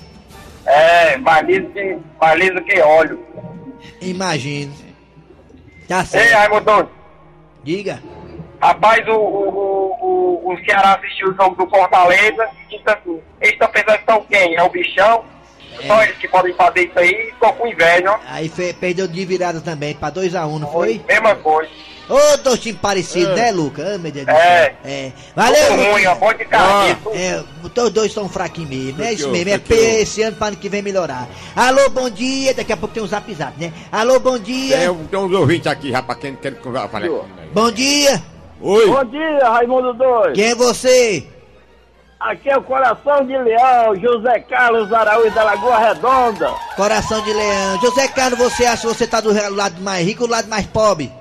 É, 0.66 1.16
mais 1.18 1.46
liso 1.46 1.68
que, 1.70 1.98
mais 2.20 2.38
liso 2.38 2.62
que 2.64 2.78
óleo. 2.80 3.18
Imagino. 4.00 4.72
Tá 5.88 6.00
Ei, 6.00 6.06
certo. 6.06 6.32
Raimundo, 6.34 6.88
Diga. 7.64 8.02
Rapaz, 8.68 9.06
o, 9.08 9.12
o, 9.12 9.48
o, 9.48 10.48
o, 10.50 10.52
o 10.54 10.64
Ceará 10.64 10.94
assistiu 10.94 11.28
o 11.30 11.34
jogo 11.34 11.54
do 11.64 11.68
Fortaleza 11.70 12.48
e 12.68 12.76
disse 12.76 12.88
assim, 12.88 13.20
eles 13.40 13.52
estão 13.54 13.68
pensando 13.68 13.98
que 13.98 14.04
são 14.04 14.20
quem? 14.30 14.56
É 14.56 14.62
o 14.62 14.68
bichão? 14.70 15.24
Só 15.86 16.02
eles 16.04 16.16
que 16.18 16.28
podem 16.28 16.54
fazer 16.54 16.82
isso 16.84 16.98
aí, 16.98 17.34
tô 17.40 17.52
com 17.52 17.66
inveja, 17.66 18.12
ó. 18.12 18.18
Aí 18.28 18.48
fe- 18.48 18.72
perdeu 18.72 19.08
de 19.08 19.24
virada 19.24 19.60
também, 19.60 19.92
pra 19.94 20.10
2x1, 20.10 20.46
um, 20.48 20.58
não 20.60 20.70
foi? 20.70 21.00
Mesma 21.08 21.34
coisa. 21.34 21.68
Ô, 22.08 22.36
dois 22.36 22.60
times 22.60 22.80
parecidos, 22.80 23.34
né, 23.34 23.50
Lucas? 23.50 23.94
Ah, 23.94 23.98
meu 23.98 24.12
Deus 24.12 24.26
do 24.26 24.30
É. 24.30 24.36
céu. 24.66 24.74
É. 24.84 25.12
Valeu, 25.34 25.66
Tudo 25.68 25.82
ruim, 25.90 26.06
ó, 26.06 26.12
Lucas. 26.12 26.18
bom 26.20 26.34
de 26.34 26.44
carne. 26.44 26.96
É, 27.14 27.42
todos 27.74 27.92
dois 27.92 28.06
estão 28.08 28.28
fraquinhos 28.28 28.70
mesmo. 28.70 29.02
É 29.02 29.12
isso 29.14 29.28
mesmo. 29.30 29.50
É 29.50 30.00
esse 30.00 30.22
ano 30.22 30.36
para 30.36 30.48
ano 30.48 30.56
que 30.58 30.68
vem 30.68 30.82
melhorar. 30.82 31.26
Alô, 31.56 31.88
bom 31.90 32.08
dia. 32.10 32.52
Daqui 32.54 32.72
a 32.72 32.76
pouco 32.76 32.94
tem 32.94 33.02
um 33.02 33.06
zap 33.06 33.32
zap, 33.34 33.58
né? 33.58 33.72
Alô, 33.90 34.20
bom 34.20 34.38
dia. 34.38 34.76
Tem, 34.78 34.94
tem 35.06 35.18
uns 35.18 35.32
ouvintes 35.32 35.66
aqui, 35.66 35.90
rapaz, 35.90 36.18
quem 36.20 36.36
quer 36.36 36.54
conversar. 36.60 36.88
Falei, 36.88 37.10
Bom 37.52 37.70
dia. 37.72 38.22
Oi. 38.66 38.86
Bom 38.86 39.04
dia, 39.04 39.38
Raimundo 39.50 39.92
Doido. 39.92 40.32
Quem 40.34 40.44
é 40.50 40.54
você? 40.54 41.26
Aqui 42.18 42.48
é 42.48 42.56
o 42.56 42.62
Coração 42.62 43.22
de 43.26 43.36
Leão, 43.36 43.94
José 43.96 44.40
Carlos 44.40 44.90
Araújo 44.90 45.34
da 45.34 45.44
Lagoa 45.44 45.76
Redonda. 45.78 46.48
Coração 46.74 47.22
de 47.22 47.30
leão. 47.34 47.78
José 47.82 48.08
Carlos, 48.08 48.38
você 48.38 48.64
acha 48.64 48.80
que 48.88 48.94
você 48.94 49.06
tá 49.06 49.20
do 49.20 49.30
lado 49.54 49.82
mais 49.82 50.06
rico 50.06 50.22
ou 50.22 50.28
do 50.28 50.32
lado 50.32 50.48
mais 50.48 50.66
pobre? 50.66 51.12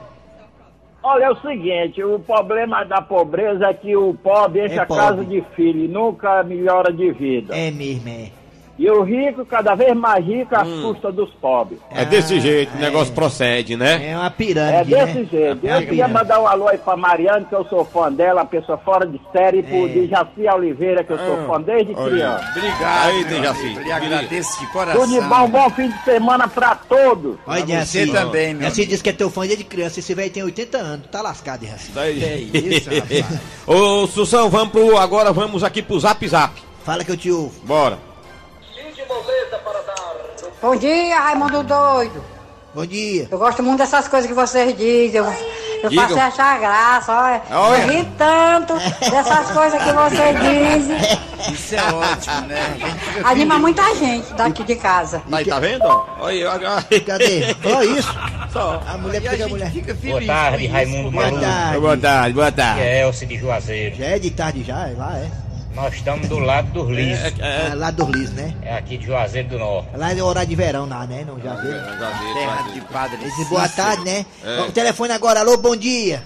Olha, 1.04 1.26
é 1.26 1.30
o 1.32 1.42
seguinte, 1.42 2.02
o 2.02 2.18
problema 2.20 2.86
da 2.86 3.02
pobreza 3.02 3.66
é 3.66 3.74
que 3.74 3.94
o 3.94 4.14
pobre 4.14 4.66
enche 4.66 4.76
É 4.76 4.80
a 4.80 4.86
pobre. 4.86 5.04
casa 5.04 5.26
de 5.26 5.44
filho 5.54 5.84
e 5.84 5.88
nunca 5.90 6.42
melhora 6.44 6.94
de 6.94 7.12
vida. 7.12 7.54
É 7.54 7.70
mesmo, 7.70 8.08
é. 8.08 8.32
E 8.78 8.90
o 8.90 9.04
rico, 9.04 9.46
cada 9.46 9.76
vez 9.76 9.96
mais 9.96 10.26
rico, 10.26 10.56
às 10.56 10.68
Hum. 10.68 10.82
custas 10.82 11.14
dos 11.14 11.30
pobres. 11.36 11.80
É 11.92 12.04
desse 12.04 12.40
jeito, 12.40 12.76
o 12.76 12.80
negócio 12.80 13.14
procede, 13.14 13.76
né? 13.78 14.10
É 14.10 14.18
uma 14.18 14.26
É 14.26 14.30
pirâmide, 14.32 14.90
desse 14.90 15.20
né? 15.20 15.28
jeito. 15.32 15.38
É 15.38 15.48
Eu 15.48 15.58
queria 15.58 15.82
pirâmide. 15.82 16.14
mandar 16.14 16.40
um 16.42 16.48
alô 16.48 16.68
aí 16.68 16.78
pra 16.80 16.98
Mariane, 16.98 17.46
que 17.46 17.54
eu 17.54 17.64
sou 17.66 17.86
fã 17.86 18.12
dela, 18.12 18.42
uma 18.42 18.48
pessoa 18.48 18.78
fora 18.80 19.06
de 19.06 19.22
série, 19.32 19.60
e 19.60 19.64
pro 19.64 19.86
É. 19.86 19.90
Dejaci 19.90 20.48
Oliveira, 20.56 21.04
que 21.04 21.14
eu 21.14 21.18
sou 21.20 21.46
fã 21.46 21.62
desde 21.62 21.94
criança. 21.94 22.46
Obrigado, 22.58 23.10
Aí, 23.10 23.24
Dejaci. 23.26 23.62
amigo. 23.66 23.80
Lhe 23.82 23.92
agradeço 23.92 24.60
de 24.60 24.68
coração. 24.74 25.02
Tudo 25.02 25.22
de 25.22 25.28
bom, 25.28 25.48
bom 25.50 25.70
fim 25.70 25.90
de 25.90 26.04
semana 26.04 26.48
pra 26.48 26.74
todos. 26.76 27.36
Olha, 27.46 27.64
Pra 27.66 27.86
você 27.86 28.08
também, 28.08 28.54
meu 28.56 28.64
Jaci 28.70 28.86
disse 28.88 29.04
que 29.04 29.10
é 29.10 29.14
teu 29.14 29.30
fã 29.30 29.46
desde 29.46 29.64
criança. 29.64 30.00
Esse 30.00 30.16
velho 30.16 30.32
tem 30.32 30.42
80 30.44 30.78
anos. 30.80 31.06
Tá 31.12 31.22
lascado, 31.22 31.64
Jaci. 31.66 31.92
Daí. 31.92 32.50
Que 32.52 32.58
isso, 32.58 32.90
rapaz. 32.94 33.40
Ô, 33.68 34.08
Sussão, 34.08 34.50
vamos 34.50 34.70
pro. 34.70 34.98
Agora 34.98 35.32
vamos 35.32 35.64
aqui 35.64 35.82
pro 35.84 36.00
Zap 36.00 36.28
Zap. 36.28 36.60
Fala 36.84 37.04
que 37.04 37.12
eu 37.12 37.18
te 37.18 37.30
ouvo. 37.32 37.54
Bora. 37.66 37.98
Bom 40.64 40.78
dia, 40.78 41.20
Raimundo 41.20 41.62
Doido. 41.62 42.24
Bom 42.74 42.86
dia. 42.86 43.28
Eu 43.30 43.38
gosto 43.38 43.62
muito 43.62 43.80
dessas 43.80 44.08
coisas 44.08 44.28
que 44.30 44.34
vocês 44.34 44.76
dizem. 44.78 45.18
Eu, 45.20 45.26
eu 45.84 45.90
Diga. 45.90 46.04
faço 46.08 46.20
achar 46.22 46.58
graça, 46.58 47.12
olha. 47.14 47.42
Olha. 47.52 47.82
Eu 47.82 47.88
ri 47.90 48.08
tanto 48.18 48.74
dessas 49.12 49.52
coisas 49.52 49.84
que 49.84 49.92
vocês 49.92 50.40
dizem. 50.40 51.54
Isso 51.54 51.76
é 51.76 51.84
ótimo, 51.94 52.48
né? 52.48 52.78
A 53.26 53.32
Anima 53.32 53.60
muita 53.60 53.94
gente 53.96 54.34
daqui 54.36 54.64
de 54.64 54.78
casa. 54.78 55.22
Aí, 55.30 55.44
tá 55.44 55.60
vendo? 55.60 55.84
Olha, 56.18 56.52
olha. 56.54 57.02
Cadê? 57.06 57.54
Só 57.62 57.84
isso. 57.84 58.16
Só. 58.54 58.82
A 58.88 58.98
mulher 58.98 59.18
a 59.28 59.30
pega 59.32 59.46
a 59.46 59.50
mulher. 59.50 59.70
fica 59.70 59.94
feliz. 59.94 60.26
Boa 60.26 60.26
tarde, 60.26 60.68
Raimundo 60.68 61.12
porque- 61.12 61.18
Boa 61.18 61.26
Maluco. 61.26 61.42
tarde. 61.46 61.80
Boa 61.82 61.98
tarde, 61.98 62.34
boa 62.34 62.52
tarde. 62.54 62.80
É 62.82 63.02
Elcio 63.04 63.28
de 63.28 63.38
Juazeiro. 63.38 63.96
Já 63.98 64.06
é 64.06 64.18
de 64.20 64.32
tarde 64.32 64.64
já, 64.64 64.88
é 64.88 64.94
lá, 64.98 65.18
é. 65.18 65.43
Nós 65.76 65.96
estamos 65.96 66.28
do 66.30 66.38
lado 66.40 66.72
dos 66.72 66.90
lisos. 66.90 67.40
É, 67.40 67.72
Ah, 67.72 67.74
lá 67.74 67.90
do 67.92 68.06
Liz, 68.06 68.32
né? 68.34 68.56
É 68.62 68.76
aqui 68.78 68.98
de 68.98 69.08
Juazeiro 69.08 69.50
do 69.50 69.60
Norte. 69.60 69.90
Lá 69.98 70.14
é 70.14 70.22
horário 70.22 70.50
de 70.50 70.56
verão, 70.56 70.88
lá, 70.88 71.06
né? 71.08 71.24
Não, 71.26 71.40
já 71.40 71.56
viu? 71.56 71.72
Terra 71.72 72.62
de 72.72 72.82
padre. 72.82 73.26
Esse 73.26 73.46
boa 73.46 73.68
tarde, 73.68 74.04
né? 74.06 74.26
É. 74.44 74.62
O 74.62 74.72
telefone 74.72 75.12
agora, 75.14 75.40
alô, 75.40 75.58
bom 75.58 75.76
dia. 75.76 76.24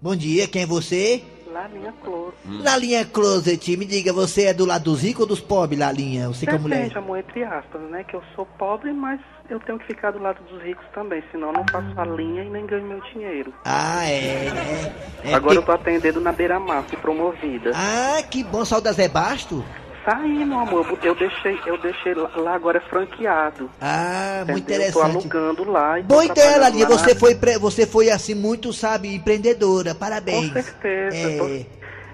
Bom 0.00 0.16
dia, 0.16 0.46
quem 0.48 0.62
é 0.62 0.66
você? 0.66 1.22
Lalinha 1.50 1.94
Cloro. 2.02 2.34
Lalinha 2.44 3.04
Closet, 3.04 3.76
me 3.76 3.84
diga, 3.84 4.12
você 4.12 4.46
é 4.46 4.54
do 4.54 4.64
lado 4.66 4.84
dos 4.84 5.02
ricos 5.02 5.20
ou 5.20 5.26
dos 5.28 5.40
pobres, 5.40 5.78
Lalinha? 5.78 6.26
Você 6.28 6.44
que 6.44 6.52
é 6.52 6.58
mulher. 6.58 6.76
Depende, 6.78 6.98
amor, 6.98 7.18
entre 7.18 7.44
aspas, 7.44 7.80
né? 7.90 8.02
Que 8.04 8.16
eu 8.16 8.22
sou 8.34 8.44
pobre, 8.58 8.92
mas 8.92 9.20
eu 9.50 9.60
tenho 9.60 9.78
que 9.78 9.86
ficar 9.86 10.10
do 10.12 10.18
lado 10.20 10.38
dos 10.44 10.62
ricos 10.62 10.84
também, 10.94 11.22
senão 11.30 11.48
eu 11.48 11.52
não 11.54 11.64
faço 11.70 12.00
a 12.00 12.04
linha 12.04 12.42
e 12.42 12.48
nem 12.50 12.64
ganho 12.66 12.84
meu 12.86 13.00
dinheiro. 13.12 13.52
Ah, 13.64 14.04
é, 14.06 14.50
né? 14.50 14.92
É 15.24 15.34
Agora 15.34 15.54
eu 15.56 15.62
tô 15.62 15.72
atendendo 15.72 16.20
na 16.20 16.32
beira-mar, 16.32 16.84
fui 16.88 16.96
promovida. 16.98 17.72
Ah, 17.74 18.22
que 18.22 18.42
bom, 18.44 18.64
sal 18.64 18.80
da 18.80 18.92
Zé 18.92 19.08
Basto? 19.08 19.64
Saí, 20.04 20.44
meu 20.44 20.58
amor, 20.58 20.98
eu 21.04 21.14
deixei, 21.14 21.56
eu 21.64 21.78
deixei 21.78 22.12
lá, 22.14 22.54
agora 22.54 22.78
é 22.78 22.80
franqueado. 22.80 23.70
Ah, 23.80 24.42
muito 24.48 24.62
entendeu? 24.62 24.88
Eu 24.88 24.92
Tô 24.92 24.98
interessante. 25.00 25.16
alugando 25.38 25.70
lá 25.70 26.00
e 26.00 26.02
Boa 26.02 26.24
ideia, 26.24 26.58
Lalinha, 26.58 26.86
você 26.86 27.14
foi, 27.14 27.34
você 27.60 27.86
foi 27.86 28.10
assim, 28.10 28.34
muito, 28.34 28.72
sabe, 28.72 29.14
empreendedora, 29.14 29.94
parabéns. 29.94 30.52
Com 30.52 30.60
certeza. 30.60 31.16
É. 31.16 31.36
tô- 31.38 31.46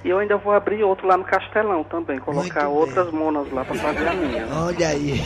E 0.04 0.11
eu 0.11 0.18
ainda 0.18 0.37
vou 0.37 0.52
abrir 0.52 0.82
outro 0.85 1.06
lá 1.06 1.16
no 1.16 1.25
Castelão 1.25 1.82
também, 1.85 2.18
colocar 2.18 2.68
outras 2.68 3.11
monas 3.11 3.50
lá 3.52 3.64
pra 3.64 3.75
fazer 3.76 4.06
a 4.06 4.12
minha. 4.12 4.47
Olha 4.66 4.88
aí. 4.88 5.23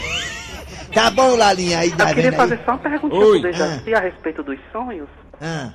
Tá 0.93 1.09
bom, 1.09 1.35
Lalinha, 1.35 1.79
aí 1.79 1.91
tá 1.91 2.09
Eu 2.09 2.15
queria 2.15 2.31
vendo 2.31 2.41
aí? 2.41 2.49
fazer 2.49 2.59
só 2.65 2.71
uma 2.71 2.77
perguntinha 2.79 3.25
Oi. 3.25 3.41
pro 3.41 3.51
Dejaci 3.51 3.93
a 3.95 3.99
respeito 3.99 4.43
dos 4.43 4.57
sonhos. 4.71 5.07
Ah, 5.41 5.69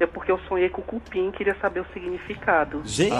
É 0.00 0.06
porque 0.06 0.32
eu 0.32 0.38
sonhei 0.48 0.68
com 0.68 0.80
o 0.80 0.84
cupim 0.84 1.28
e 1.28 1.32
queria 1.32 1.56
saber 1.60 1.80
o 1.80 1.86
significado. 1.92 2.82
Gente, 2.84 3.12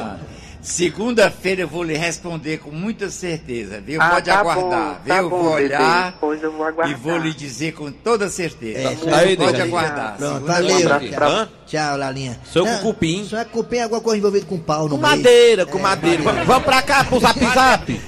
Ah, 0.00 0.18
Segunda-feira 0.60 1.60
eu 1.62 1.68
vou 1.68 1.84
lhe 1.84 1.96
responder 1.96 2.58
com 2.58 2.70
muita 2.72 3.08
certeza, 3.10 3.80
viu? 3.80 4.02
Ah, 4.02 4.10
Pode 4.10 4.26
tá 4.28 4.40
aguardar, 4.40 4.64
bom, 4.94 4.96
viu? 5.04 5.14
tá 5.14 5.20
eu 5.22 5.30
bom, 5.30 5.38
vou 5.42 5.52
olhar 5.52 6.14
Pois 6.20 6.42
eu 6.42 6.50
vou 6.52 6.64
e 6.66 6.68
aguardar. 6.68 6.98
vou 6.98 7.16
lhe 7.16 7.32
dizer 7.32 7.72
com 7.72 7.92
toda 7.92 8.28
certeza. 8.28 8.88
É, 8.88 8.92
isso 8.92 9.08
aí, 9.14 9.36
Pode 9.36 9.52
Dejaci. 9.52 9.68
aguardar. 9.68 10.16
pronto, 10.16 10.44
valeu. 10.46 10.76
Um 10.76 11.10
pra-? 11.12 11.48
Tchau, 11.64 11.96
Lalinha. 11.96 12.40
Sou 12.44 12.66
com 12.66 12.78
cupim. 12.78 13.24
Só 13.24 13.38
é 13.38 13.44
cupim, 13.44 13.76
é 13.76 13.82
alguma 13.84 14.00
coisa 14.00 14.18
envolvida 14.18 14.46
com 14.46 14.58
pau 14.58 14.84
no 14.88 14.90
Com 14.90 14.96
meio. 14.96 15.16
madeira, 15.16 15.64
com 15.64 15.78
madeira. 15.78 16.22
Vamos, 16.24 16.44
vamos 16.46 16.64
pra 16.64 16.82
cá 16.82 17.04
pro 17.04 17.20
Zap 17.20 17.38
Zap. 17.38 18.00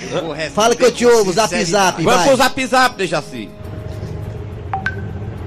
Eu 0.00 0.22
vou 0.24 0.36
Fala 0.50 0.74
que 0.76 0.84
eu 0.84 0.92
te 0.92 1.06
ouvo, 1.06 1.32
zap 1.32 1.64
zap, 1.64 2.02
Vamos 2.02 2.18
vai. 2.18 2.28
pro 2.28 2.36
Zap 2.36 2.66
Zap, 2.66 2.96
Dejaci. 2.96 3.50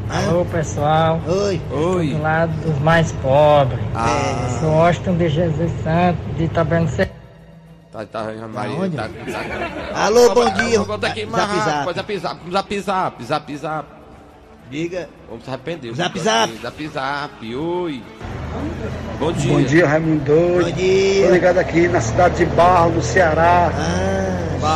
Alô 0.09 0.43
pessoal, 0.45 1.21
Oi. 1.27 1.61
Oi. 1.71 2.07
do 2.13 2.21
lado 2.21 2.51
dos 2.65 2.79
mais 2.79 3.11
pobres. 3.21 3.79
Ah. 3.93 4.57
Sou 4.59 4.71
Austin 4.83 5.13
de 5.17 5.29
Jesus 5.29 5.71
Santo, 5.83 6.17
de 6.35 6.47
Tabernáculo. 6.47 7.07
Tá, 7.91 8.05
tá, 8.05 8.23
Maria, 8.51 8.75
onde? 8.75 8.95
tá, 8.95 9.07
tá. 9.07 10.05
Alô, 10.05 10.33
bom 10.33 10.49
dia. 10.53 10.81
Vamos 10.81 11.03
aqui, 11.03 11.27
Zap, 11.29 11.55
zap. 11.59 11.93
Zap 11.93 12.19
Zap, 12.19 12.49
zap, 12.49 12.83
zap, 12.89 13.23
zap, 13.23 13.57
zap. 13.57 13.87
Diga. 14.71 15.09
Vamos 15.27 15.43
se 15.43 15.49
arrepender. 15.49 15.93
Zap, 15.95 16.19
zap. 16.19 16.53
Zap 16.61 16.87
Zap, 16.87 17.55
oi. 17.55 18.03
Bom 19.19 19.31
dia. 19.31 19.53
Bom 19.53 19.61
dia, 19.63 19.87
Raimundo. 19.87 20.31
Bom 20.63 20.71
dia. 20.71 21.27
Tô 21.27 21.33
ligado 21.33 21.57
aqui 21.59 21.87
na 21.87 22.01
cidade 22.01 22.37
de 22.37 22.45
Barro, 22.55 22.91
no 22.91 23.01
Ceará. 23.01 23.71
Ah, 23.73 24.18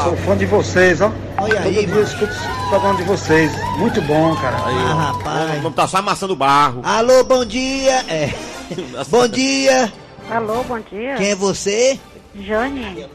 Sou 0.03 0.15
fã 0.17 0.37
de 0.37 0.45
vocês, 0.45 1.01
ó. 1.01 1.11
Olha 1.37 1.55
Todo 1.55 1.65
aí, 1.67 1.73
dia 1.73 1.87
mano. 1.87 1.99
eu 1.99 2.03
escuto 2.03 2.33
o 2.33 2.69
programa 2.69 2.95
de 2.97 3.03
vocês. 3.03 3.51
Muito 3.77 4.01
bom, 4.03 4.35
cara. 4.37 4.57
ah, 4.57 5.11
rapaz. 5.13 5.61
Vamos 5.61 5.75
tá 5.75 5.87
só 5.87 5.97
amassando 5.97 6.35
barro. 6.35 6.81
Alô, 6.83 7.23
bom 7.23 7.43
dia. 7.45 8.03
É. 8.07 8.29
Bom 9.09 9.27
dia. 9.27 9.91
Alô, 10.31 10.63
bom 10.63 10.79
dia. 10.79 11.15
Quem 11.15 11.31
é 11.31 11.35
você? 11.35 11.99
Jane, 12.33 13.05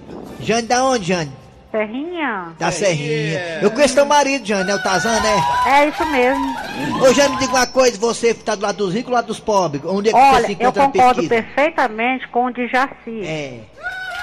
Jane, 0.40 0.62
da 0.68 0.84
onde, 0.84 1.06
Jane? 1.06 1.32
Serrinha? 1.72 2.52
Da 2.58 2.70
Serrinha. 2.70 3.58
Eu 3.62 3.70
conheço 3.70 3.94
teu 3.94 4.04
marido, 4.06 4.46
Jane, 4.46 4.70
é 4.70 4.74
o 4.74 4.82
Tazan, 4.82 5.18
né? 5.20 5.42
É 5.66 5.88
isso 5.88 6.04
mesmo. 6.06 6.54
Ô, 7.02 7.12
Jane, 7.14 7.30
me 7.34 7.38
diga 7.40 7.52
uma 7.54 7.66
coisa, 7.66 7.98
você 7.98 8.34
que 8.34 8.44
tá 8.44 8.54
do 8.54 8.62
lado 8.62 8.76
dos 8.76 8.92
ricos 8.94 9.06
ou 9.06 9.10
do 9.10 9.14
lado 9.16 9.26
dos 9.26 9.40
pobres? 9.40 9.82
Onde 9.86 10.10
é 10.10 10.12
que 10.12 10.18
você 10.18 10.26
Olha, 10.36 10.46
se 10.46 10.52
eu 10.52 10.54
encontra 10.54 10.82
na 10.82 10.88
concordo 10.92 11.20
pesquisa? 11.22 11.42
perfeitamente 11.42 12.28
com 12.28 12.44
o 12.44 12.52
de 12.52 12.68
Jaci. 12.68 13.22
É. 13.24 13.60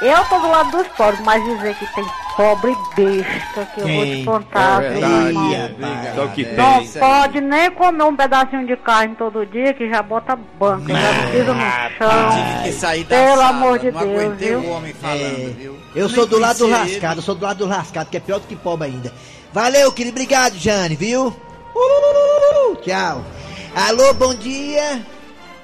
Eu 0.01 0.23
tô 0.25 0.39
do 0.39 0.47
lado 0.47 0.71
dos 0.71 0.87
pobres, 0.89 1.19
mas 1.25 1.43
dizer 1.43 1.75
que 1.75 1.85
tem 1.95 2.05
pobre 2.35 2.75
besta, 2.95 3.65
que 3.73 3.81
eu 3.81 3.87
vou 3.87 4.03
Quem? 4.03 4.19
te 4.19 4.25
contar, 4.25 4.83
É 4.83 4.89
verdade, 4.89 5.53
é. 5.55 6.13
Só 6.15 6.27
que 6.27 6.43
tem. 6.45 6.55
Não 6.55 6.85
pode 6.87 7.41
nem 7.41 7.71
comer 7.71 8.03
um 8.03 8.15
pedacinho 8.15 8.65
de 8.67 8.75
carne 8.77 9.15
todo 9.15 9.45
dia, 9.45 9.73
que 9.73 9.89
já 9.89 10.01
bota 10.01 10.35
banca, 10.59 10.93
já 10.93 11.31
pisa 11.31 11.53
no 11.53 11.61
chão. 11.97 12.63
Que 12.63 12.71
sair 12.71 13.03
da 13.05 13.15
Pelo 13.15 13.27
sala, 13.37 13.47
amor 13.49 13.79
de 13.79 13.91
não 13.91 13.99
Deus, 14.01 14.11
aguentei 14.21 14.49
viu? 14.49 14.59
o 14.59 14.69
homem 14.71 14.93
falando, 14.93 15.21
É, 15.23 15.53
viu? 15.57 15.77
eu 15.95 16.09
sou 16.09 16.25
do 16.25 16.37
lado 16.39 16.57
do 16.59 16.65
ele. 16.75 16.99
eu 17.15 17.21
sou 17.21 17.35
do 17.35 17.45
lado 17.45 17.57
do 17.57 17.65
lascado, 17.67 18.09
que 18.09 18.17
é 18.17 18.19
pior 18.19 18.39
do 18.39 18.47
que 18.47 18.55
pobre 18.55 18.87
ainda. 18.87 19.13
Valeu, 19.53 19.91
querido, 19.91 20.15
obrigado, 20.15 20.55
Jane, 20.57 20.95
viu? 20.95 21.27
Uh, 21.75 22.75
tchau. 22.77 23.23
Alô, 23.75 24.13
bom 24.13 24.33
dia. 24.35 25.01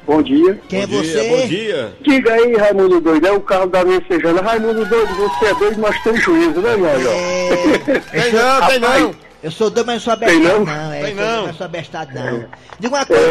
Bom 0.05 0.22
dia. 0.22 0.60
Quem 0.67 0.88
bom 0.88 1.00
é 1.00 1.01
dia, 1.01 1.13
você? 1.24 1.29
Bom 1.29 1.48
dia. 1.48 1.93
Diga 2.01 2.34
aí, 2.34 2.55
Raimundo 2.55 3.00
Doido, 3.00 3.27
é 3.27 3.31
o 3.31 3.39
carro 3.41 3.67
da 3.67 3.86
mensejana. 3.86 4.41
Raimundo 4.41 4.84
Doido, 4.86 5.13
você 5.15 5.46
é 5.46 5.53
doido, 5.53 5.79
mas 5.79 6.03
tem 6.03 6.15
juízo, 6.17 6.60
né, 6.62 6.75
meu 6.75 6.89
irmão? 6.89 7.13
É, 7.13 8.22
Tem 8.22 8.34
não, 8.34 8.67
tem 8.67 8.79
não. 8.79 9.15
eu 9.43 9.51
sou 9.51 9.70
doido, 9.70 9.86
mas 9.88 10.05
não 10.05 10.13
sou 10.13 10.17
Tem 10.17 10.29
abestado, 10.29 10.60
não? 10.60 10.65
não. 10.65 10.93
É, 10.93 11.01
Tem 11.03 11.15
sou 11.15 11.15
doido, 11.15 11.31
não. 11.31 11.38
mas 11.38 11.48
não 11.48 11.53
sou 11.53 11.65
abestado, 11.65 12.12
não. 12.13 12.46
Diga 12.79 12.96
uma 12.96 13.05
coisa. 13.05 13.24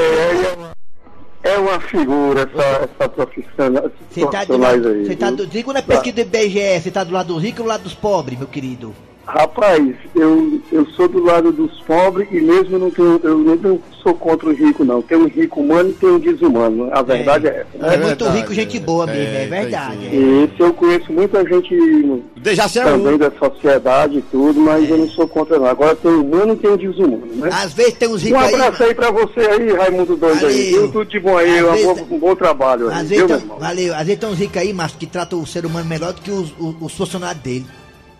É, 1.42 1.50
é 1.52 1.58
uma 1.58 1.80
figura 1.80 2.42
essa, 2.42 2.88
essa 2.94 3.08
profissional, 3.08 3.90
Você 4.10 4.26
tá, 4.26 4.44
do 4.44 4.56
lado, 4.58 4.88
aí. 4.88 5.06
você 5.06 5.16
tá 5.16 5.30
do, 5.30 5.46
diga 5.46 5.72
na 5.72 5.82
pesquisa 5.82 6.14
do 6.16 6.20
IBGE, 6.20 6.80
você 6.80 6.90
tá 6.90 7.02
do 7.02 7.12
lado 7.12 7.34
dos 7.34 7.42
ricos 7.42 7.60
ou 7.60 7.64
do 7.64 7.68
lado 7.68 7.82
dos 7.82 7.94
pobres, 7.94 8.38
meu 8.38 8.46
querido? 8.46 8.94
Rapaz, 9.32 9.94
eu, 10.16 10.60
eu 10.72 10.84
sou 10.96 11.06
do 11.08 11.22
lado 11.22 11.52
dos 11.52 11.80
pobres 11.82 12.26
e 12.32 12.40
mesmo 12.40 12.78
não 12.78 12.90
tenho, 12.90 13.20
eu 13.22 13.38
não 13.38 13.78
sou 14.02 14.12
contra 14.14 14.49
o 14.49 14.52
rico, 14.52 14.84
não. 14.84 15.00
Tem 15.00 15.16
um 15.16 15.28
rico 15.28 15.60
humano 15.60 15.90
e 15.90 15.92
tem 15.92 16.08
um 16.10 16.18
desumano. 16.18 16.88
A 16.92 17.00
verdade 17.02 17.46
é, 17.46 17.60
essa. 17.60 17.87
É, 17.87 17.90
né? 17.90 18.04
muito 18.06 18.25
verdade, 18.25 18.37
rico, 18.38 18.54
gente 18.54 18.76
é. 18.76 18.80
boa 18.80 19.06
mesmo, 19.06 19.22
é, 19.37 19.44
É, 19.44 19.46
verdade. 19.46 19.96
tem 19.99 20.08
é. 20.08 20.14
E 20.14 20.44
esse 20.44 20.60
eu 20.60 20.75
conheço 20.75 21.12
muita 21.12 21.46
gente 21.46 21.75
é 21.75 22.82
também 22.84 23.14
um. 23.14 23.18
da 23.18 23.30
sociedade 23.30 24.18
e 24.18 24.22
tudo, 24.22 24.58
mas 24.60 24.90
eu 24.90 24.99
não 24.99 25.08
sou 25.10 25.28
contra 25.28 25.58
não. 25.58 25.66
Agora 25.66 25.94
tem 25.94 26.10
o 26.10 26.22
humano 26.25 26.54
e 26.54 26.56
tem 26.56 26.70
o 26.72 26.76
desumano, 26.76 27.26
né? 27.37 27.50
Às 27.52 27.72
vezes 27.72 27.94
tem 27.94 28.08
uns 28.08 28.22
Um 28.22 28.26
ricos 28.26 28.42
aí. 28.42 28.54
abraço 28.54 28.82
aí 28.82 28.94
pra 28.94 29.10
você 29.12 29.40
aí, 29.40 29.72
Raimundo 29.72 30.16
Doido 30.16 30.46
aí. 30.46 30.70
Viu? 30.70 30.88
Tudo 30.90 31.04
de 31.04 31.20
bom 31.20 31.37
aí, 31.37 31.58
Às 31.60 31.64
um, 31.68 31.72
vezes- 31.72 31.87
bom, 32.02 32.16
um 32.16 32.18
bom 32.18 32.34
trabalho 32.34 32.88
aí, 32.88 32.94
Às 33.00 33.08
viu, 33.08 33.08
vezes 33.08 33.28
meu 33.28 33.28
tão, 33.28 33.38
irmão? 33.46 33.58
valeu, 33.60 33.94
às 33.94 34.02
vezes 34.06 34.18
tem 34.20 34.28
uns 34.28 34.38
ricos 34.38 34.56
aí, 34.56 34.72
mas 34.72 34.92
que 34.92 35.06
tratam 35.06 35.40
o 35.40 35.46
ser 35.46 35.64
humano 35.64 35.87
melhor 35.87 36.12
do 36.12 36.20
que 36.20 36.30
os, 36.30 36.52
os, 36.58 36.75
os 36.80 36.92
funcionários 36.96 37.42
dele. 37.42 37.66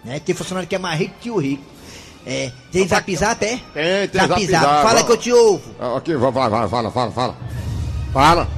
Né? 0.05 0.21
Tem 0.21 0.35
funcionário 0.35 0.69
que 0.69 0.75
é 0.75 0.79
mais 0.79 0.99
rico 0.99 1.15
que 1.21 1.31
o 1.31 1.39
rico. 1.39 1.63
É, 2.27 2.53
tem 2.71 2.87
zap 2.87 3.17
zap, 3.17 3.45
é? 3.45 3.59
Tem, 3.73 4.09
tem 4.09 4.27
Zap 4.29 4.47
zap 4.47 4.65
Fala 4.87 5.03
que 5.03 5.11
eu 5.13 5.17
te 5.17 5.33
ouvo. 5.33 5.63
Ah, 5.81 5.97
Aqui, 5.97 6.15
vai, 6.15 6.31
vai, 6.31 6.51
vai, 6.51 6.69
fala, 6.69 6.91
fala, 6.91 7.11
fala. 7.11 7.37
Fala. 8.13 8.49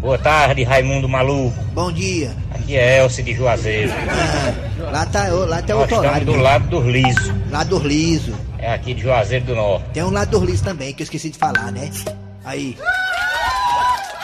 Boa 0.00 0.18
tarde, 0.18 0.64
Raimundo 0.64 1.08
Maluco. 1.08 1.56
Bom 1.72 1.90
dia. 1.92 2.36
Aqui 2.52 2.76
é 2.76 2.98
Elcio 2.98 3.22
de 3.24 3.32
Juazeiro. 3.32 3.92
Lá 4.92 5.06
tá, 5.06 5.28
lá 5.28 5.62
tem 5.62 5.74
Nós 5.74 5.82
outro 5.82 5.96
horário. 5.98 6.26
do 6.26 6.32
mesmo. 6.32 6.44
lado 6.44 6.66
dos 6.68 6.84
lisos. 6.84 7.32
Lado 7.50 7.70
dos 7.70 7.82
liso. 7.84 8.34
É 8.58 8.72
aqui 8.74 8.92
de 8.92 9.02
Juazeiro 9.02 9.44
do 9.46 9.54
Norte. 9.54 9.84
Tem 9.94 10.02
um 10.02 10.10
lado 10.10 10.30
dos 10.38 10.48
liso 10.48 10.64
também, 10.64 10.92
que 10.92 11.02
eu 11.02 11.04
esqueci 11.04 11.30
de 11.30 11.38
falar, 11.38 11.70
né? 11.72 11.90
Aí. 12.44 12.76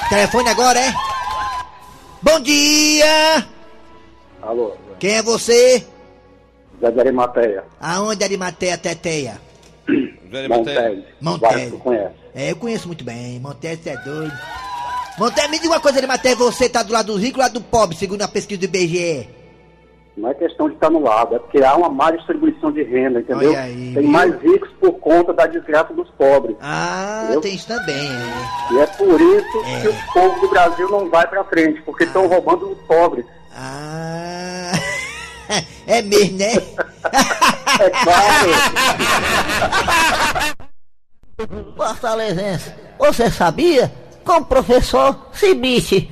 Telefone 0.09 0.49
agora, 0.49 0.79
é? 0.81 0.93
Bom 2.21 2.41
dia! 2.41 3.47
Alô, 4.43 4.75
Quem 4.99 5.13
é 5.15 5.23
você? 5.23 5.87
Zé 6.81 6.91
de 6.91 7.01
Arimateia. 7.01 7.65
Aonde 7.81 8.25
Arimateia 8.25 8.79
Teteia? 8.79 9.41
Montes. 10.49 11.05
Montes. 11.21 11.41
Vários 11.41 11.71
tu 11.73 11.79
conhece. 11.79 12.15
É, 12.35 12.51
eu 12.53 12.57
conheço 12.57 12.87
muito 12.87 13.05
bem. 13.05 13.39
Montes 13.41 13.87
é 13.87 13.97
doido. 13.99 14.33
Montes, 15.19 15.51
me 15.51 15.59
diga 15.59 15.73
uma 15.75 15.81
coisa, 15.81 15.99
Arimateia. 15.99 16.37
Você 16.37 16.69
tá 16.69 16.83
do 16.83 16.93
lado 16.93 17.13
do 17.13 17.19
rico 17.19 17.39
ou 17.39 17.43
do 17.43 17.47
lado 17.47 17.53
do 17.55 17.61
pobre, 17.61 17.97
segundo 17.97 18.23
a 18.23 18.29
pesquisa 18.29 18.61
do 18.61 18.65
IBGE? 18.65 19.29
Não 20.17 20.29
é 20.31 20.35
questão 20.35 20.69
de 20.69 20.75
estar 20.75 20.91
no 20.91 21.01
lado, 21.01 21.37
é 21.37 21.39
porque 21.39 21.63
há 21.63 21.75
uma 21.77 21.89
má 21.89 22.11
distribuição 22.11 22.71
de 22.71 22.83
renda, 22.83 23.21
entendeu? 23.21 23.57
Aí, 23.57 23.93
Tem 23.95 24.03
viu? 24.03 24.11
mais 24.11 24.35
ricos 24.43 24.69
por 24.79 24.93
conta 24.95 25.33
da 25.33 25.47
desgraça 25.47 25.95
dos 25.95 26.11
pobres. 26.11 26.57
Ah, 26.61 27.23
Entendeu? 27.25 27.41
tem 27.41 27.55
isso 27.55 27.67
também, 27.67 27.95
é. 27.97 28.75
E 28.75 28.79
é 28.81 28.87
por 28.87 29.19
isso 29.21 29.59
É. 29.67 29.81
que 29.81 29.89
o 29.89 30.13
povo 30.13 30.41
do 30.41 30.49
Brasil 30.49 30.91
não 30.91 31.09
vai 31.09 31.27
pra 31.27 31.43
frente, 31.45 31.81
porque 31.83 32.05
estão 32.05 32.27
roubando 32.27 32.71
os 32.71 32.79
pobres. 32.87 33.25
Ah. 33.57 34.73
É 35.87 36.01
mesmo, 36.03 36.39
né? 36.39 36.53
É 37.81 37.91
claro. 38.05 38.51
Fortalezense, 41.77 42.73
você 42.99 43.31
sabia? 43.31 43.93
Com 44.25 44.37
o 44.37 44.45
professor 44.45 45.29
Cibite. 45.33 46.09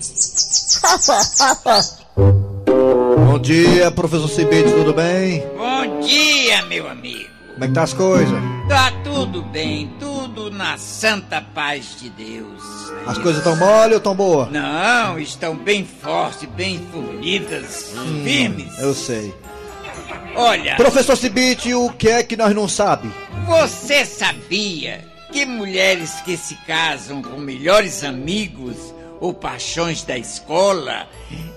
Bom 2.16 3.38
dia, 3.38 3.90
professor 3.92 4.28
Cibite, 4.28 4.72
tudo 4.72 4.92
bem? 4.92 5.46
Bom 5.56 6.00
dia, 6.00 6.62
meu 6.62 6.88
amigo. 6.88 7.28
Como 7.52 7.64
é 7.64 7.68
que 7.68 7.74
tá 7.74 7.82
as 7.82 7.92
coisas? 7.92 8.38
Tá 8.68 8.92
tudo 9.04 9.42
bem, 9.42 9.92
tudo 10.00 10.17
na 10.50 10.78
santa 10.78 11.40
paz 11.40 11.96
de 12.00 12.08
Deus. 12.10 12.62
As 13.06 13.18
coisas 13.18 13.42
tão 13.42 13.56
mole 13.56 13.94
ou 13.94 14.00
tão 14.00 14.14
boa? 14.14 14.48
Não, 14.50 15.18
estão 15.18 15.56
bem 15.56 15.84
fortes, 15.84 16.48
bem 16.50 16.86
fornidas, 16.92 17.92
firmes. 18.22 18.78
Eu 18.78 18.94
sei. 18.94 19.34
Olha, 20.34 20.76
Professor 20.76 21.16
Cibite, 21.16 21.74
o 21.74 21.90
que 21.90 22.08
é 22.08 22.22
que 22.22 22.36
nós 22.36 22.54
não 22.54 22.68
sabe? 22.68 23.10
você 23.48 24.04
sabia 24.04 25.02
que 25.32 25.46
mulheres 25.46 26.20
que 26.20 26.36
se 26.36 26.54
casam 26.66 27.22
com 27.22 27.38
melhores 27.38 28.04
amigos 28.04 28.76
ou 29.20 29.32
paixões 29.32 30.04
da 30.04 30.18
escola 30.18 31.08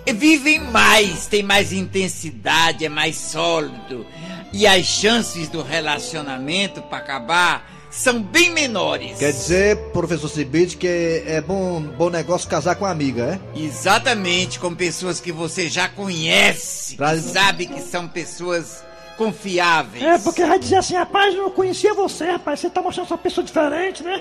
vivem 0.07 0.59
mais, 0.59 1.27
têm 1.27 1.43
mais 1.43 1.73
intensidade, 1.73 2.85
é 2.85 2.89
mais 2.89 3.17
sólido 3.17 4.05
e 4.53 4.65
as 4.65 4.85
chances 4.85 5.50
do 5.50 5.61
relacionamento 5.61 6.81
para 6.83 7.00
acabar 7.00 7.69
são 7.91 8.21
bem 8.24 8.50
menores. 8.50 9.19
Quer 9.19 9.33
dizer, 9.33 9.77
professor 9.91 10.29
Cibite, 10.29 10.77
que 10.77 11.24
é 11.27 11.41
bom, 11.41 11.81
bom 11.81 12.10
negócio 12.10 12.50
casar 12.50 12.75
com 12.75 12.86
amiga, 12.86 13.39
é? 13.55 13.60
Exatamente, 13.60 14.60
com 14.60 14.74
pessoas 14.74 15.19
que 15.19 15.31
você 15.31 15.69
já 15.69 15.89
conhece, 15.89 16.95
que 16.95 17.21
sabe 17.21 17.65
que 17.67 17.81
são 17.81 18.07
pessoas 18.07 18.83
confiáveis. 19.25 20.03
É, 20.03 20.17
porque 20.17 20.43
vai 20.43 20.57
dizer 20.57 20.77
assim, 20.77 20.95
rapaz, 20.95 21.35
eu 21.35 21.43
não 21.43 21.51
conhecia 21.51 21.93
você, 21.93 22.31
rapaz, 22.31 22.59
você 22.59 22.69
tá 22.69 22.81
mostrando 22.81 23.07
uma 23.07 23.17
pessoa 23.17 23.45
diferente, 23.45 24.03
né? 24.03 24.19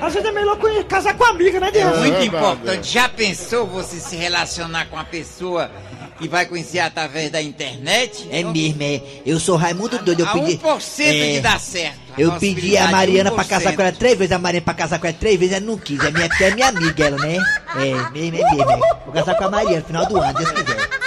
Às 0.00 0.14
vezes 0.14 0.28
é 0.28 0.32
melhor 0.32 0.56
casar 0.88 1.14
com 1.16 1.24
amiga, 1.24 1.58
né, 1.58 1.68
É 1.68 1.70
Dias? 1.72 1.98
muito 1.98 2.22
importante. 2.24 2.92
Já 2.92 3.08
pensou 3.08 3.66
você 3.66 3.98
se 3.98 4.14
relacionar 4.16 4.86
com 4.86 4.96
uma 4.96 5.04
pessoa 5.04 5.70
que 6.18 6.28
vai 6.28 6.46
conhecer 6.46 6.78
através 6.78 7.30
da 7.30 7.42
internet? 7.42 8.28
É 8.30 8.44
mesmo, 8.44 8.82
é. 8.82 9.00
Eu 9.26 9.40
sou 9.40 9.56
Raimundo 9.56 9.98
Doido. 9.98 10.20
Eu 10.20 10.28
A 10.28 10.32
pedi. 10.32 10.58
1% 10.58 11.00
é, 11.00 11.32
de 11.32 11.40
dar 11.40 11.58
certo. 11.58 11.98
A 12.16 12.20
Eu 12.20 12.32
pedi 12.32 12.76
a 12.76 12.88
Mariana 12.88 13.30
pra 13.32 13.44
casar 13.44 13.72
1%. 13.72 13.76
com 13.76 13.82
ela 13.82 13.92
três 13.92 14.18
vezes, 14.18 14.32
a 14.32 14.38
Mariana 14.38 14.64
pra 14.64 14.74
casar 14.74 14.98
com 15.00 15.06
ela 15.06 15.16
três 15.18 15.38
vezes, 15.38 15.56
ela 15.56 15.64
não 15.66 15.76
quis. 15.78 15.98
É 16.04 16.10
minha, 16.10 16.28
é 16.40 16.50
minha 16.54 16.68
amiga, 16.68 17.04
ela, 17.06 17.16
né? 17.18 17.36
É, 17.76 18.10
mesmo, 18.12 18.16
é 18.16 18.30
mesmo. 18.30 18.62
É. 18.62 18.76
Vou 19.04 19.12
casar 19.14 19.34
com 19.36 19.44
a 19.44 19.50
Mariana 19.50 19.78
no 19.80 19.84
final 19.86 20.06
do 20.06 20.18
ano, 20.20 20.38
Deus 20.38 20.50
quiser. 20.52 20.99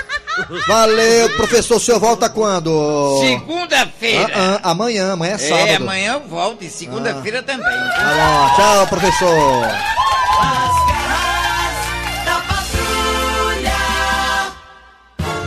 Valeu, 0.68 1.30
professor, 1.36 1.78
o 1.78 1.80
senhor 1.80 2.00
volta 2.00 2.30
quando? 2.30 3.20
Segunda-feira. 3.20 4.32
Ah, 4.34 4.60
ah, 4.64 4.72
amanhã, 4.72 5.14
amanhã 5.14 5.34
é 5.34 5.38
sábado. 5.38 5.68
É, 5.68 5.76
amanhã 5.76 6.14
eu 6.14 6.28
volto 6.28 6.64
e 6.64 6.70
segunda-feira 6.70 7.44
também. 7.44 7.64
Tá 7.64 8.14
bom, 8.16 8.56
tchau, 8.56 8.88
professor. 8.88 9.68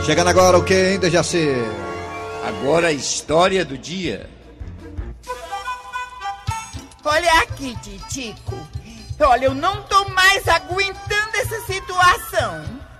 Chegando 0.05 0.29
agora 0.29 0.57
o 0.57 0.63
que, 0.63 0.73
hein, 0.73 0.99
Dejaci? 0.99 1.49
Agora 2.47 2.87
a 2.87 2.91
história 2.93 3.65
do 3.65 3.77
dia. 3.77 4.29
Olha 7.03 7.33
aqui, 7.41 7.75
Titico. 7.81 8.55
Olha, 9.19 9.45
eu 9.45 9.55
não 9.55 9.81
tô 9.83 10.07
mais 10.09 10.47
aguentando. 10.47 11.06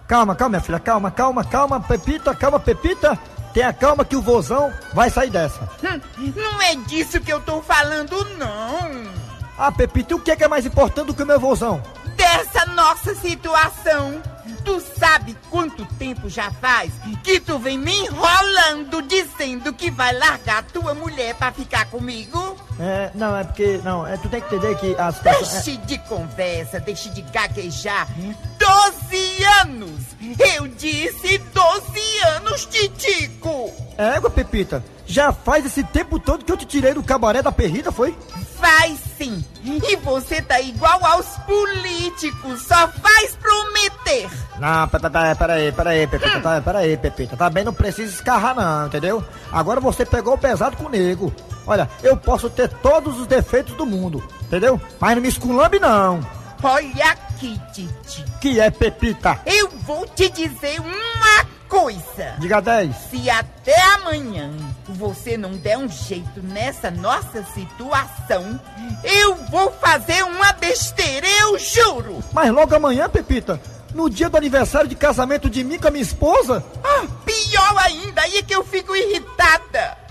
Calma, 0.08 0.36
calma, 0.36 0.52
minha 0.52 0.62
filha, 0.62 0.80
calma, 0.80 1.12
calma, 1.12 1.44
calma, 1.44 1.82
Pepita, 1.82 2.34
calma, 2.34 2.60
Pepita. 2.60 3.20
Tenha 3.54 3.74
calma 3.74 4.06
que 4.06 4.16
o 4.16 4.22
vozão 4.22 4.72
vai 4.94 5.10
sair 5.10 5.30
dessa. 5.30 5.70
Não 6.34 6.62
é 6.62 6.76
disso 6.76 7.20
que 7.20 7.32
eu 7.32 7.42
tô 7.42 7.62
falando, 7.62 8.24
não. 8.38 9.12
Ah, 9.58 9.72
Pepita, 9.72 10.16
o 10.16 10.20
que 10.20 10.32
é, 10.32 10.36
que 10.36 10.44
é 10.44 10.48
mais 10.48 10.66
importante 10.66 11.08
do 11.08 11.14
que 11.14 11.24
o 11.24 11.26
meu 11.26 11.40
vozão? 11.40 11.82
Dessa 12.16 12.66
nossa 12.68 13.16
situação. 13.16 14.22
Tu 14.64 14.82
sabe 14.98 15.38
quanto 15.50 15.86
tempo 15.98 16.30
já 16.30 16.52
faz 16.52 16.92
que 17.24 17.40
tu 17.40 17.60
vem 17.60 17.78
me 17.78 17.94
enrolando 18.06 19.02
dizendo 19.02 19.74
que 19.74 19.90
vai 19.92 20.14
largar 20.14 20.64
tua 20.64 20.94
mulher 20.94 21.36
pra 21.36 21.52
ficar 21.52 21.86
comigo? 21.86 22.57
É, 22.80 23.10
não, 23.16 23.36
é 23.36 23.44
porque, 23.44 23.80
não, 23.84 24.06
é, 24.06 24.16
tu 24.18 24.30
tem 24.30 24.40
que 24.40 24.54
entender 24.56 24.76
que 24.78 24.96
a 25.00 25.12
situação... 25.12 25.62
Deixe 25.64 25.78
de 25.78 25.98
conversa, 26.00 26.80
deixe 26.80 27.10
de 27.10 27.22
gaguejar. 27.24 28.08
Doze 28.60 29.44
anos! 29.62 30.02
Eu 30.56 30.68
disse 30.68 31.40
doze 31.54 32.20
anos, 32.36 32.66
Titico! 32.66 33.72
É, 33.98 34.18
égua, 34.18 34.30
Pepita, 34.30 34.84
já 35.08 35.34
faz 35.34 35.66
esse 35.66 35.84
tempo 35.86 36.20
todo 36.20 36.46
que 36.46 36.52
eu 36.52 36.58
te 36.58 36.66
tirei 36.66 36.94
do 36.94 37.02
cabaré 37.02 37.42
da 37.42 37.52
perrita, 37.52 37.92
foi? 37.92 38.16
Faz 38.60 39.00
sim! 39.18 39.44
E 39.64 39.96
você 39.98 40.40
tá 40.42 40.60
igual 40.62 41.04
aos 41.04 41.26
políticos, 41.48 42.62
só 42.62 42.88
faz 42.90 43.36
prometer! 43.38 44.30
Não, 44.60 44.88
pe- 44.88 45.00
pe- 45.00 45.10
pe- 45.10 45.36
peraí, 45.36 45.72
peraí, 45.72 46.08
Pepita, 46.08 46.40
tá, 46.42 46.62
peraí, 46.62 46.98
Pepita, 46.98 47.36
também 47.38 47.64
não 47.64 47.74
precisa 47.74 48.14
escarrar 48.14 48.56
não, 48.56 48.86
entendeu? 48.88 49.24
Agora 49.52 49.80
você 49.80 50.06
pegou 50.06 50.38
pesado 50.38 50.78
comigo. 50.78 51.34
Olha, 51.68 51.90
eu 52.02 52.16
posso 52.16 52.50
ter 52.50 52.70
todos 52.70 53.20
os 53.20 53.28
defeitos 53.28 53.76
do 53.76 53.86
mundo, 53.86 54.24
entendeu? 54.42 54.80
Mas 55.00 55.16
não 55.16 55.22
me 55.22 55.28
esculambe 55.28 55.80
não. 55.80 56.26
Olha 56.64 57.12
aqui, 57.12 57.60
Titi. 57.72 58.26
Que 58.42 58.60
é 58.60 58.72
Pepita? 58.72 59.40
Eu 59.46 59.70
vou 59.86 60.08
te 60.08 60.30
dizer 60.30 60.80
uma 60.80 61.46
coisa. 61.68 62.36
Diga 62.40 62.62
10. 62.62 62.96
Se 63.12 63.30
até 63.30 63.80
amanhã 63.96 64.52
você 64.88 65.38
não 65.38 65.52
der 65.52 65.78
um 65.78 65.90
jeito 65.90 66.42
nessa 66.42 66.90
nossa 66.90 67.44
situação, 67.54 68.60
eu 69.04 69.36
vou 69.52 69.72
fazer 69.74 70.24
uma 70.24 70.54
besteira, 70.54 71.28
eu 71.42 71.60
juro! 71.60 72.24
Mas 72.34 72.52
logo 72.52 72.74
amanhã, 72.74 73.10
Pepita, 73.10 73.62
no 73.94 74.10
dia 74.10 74.30
do 74.30 74.38
aniversário 74.38 74.88
de 74.88 74.96
casamento 74.96 75.50
de 75.50 75.64
mim 75.64 75.78
com 75.78 75.90
a 75.90 75.92
minha 75.92 76.04
esposa? 76.04 76.64
Ah, 76.84 77.06
pior 77.26 77.78
ainda, 77.80 78.22
aí 78.22 78.38
é 78.38 78.42
que 78.42 78.56
eu 78.56 78.64
fico 78.64 78.96
irritada! 78.96 80.07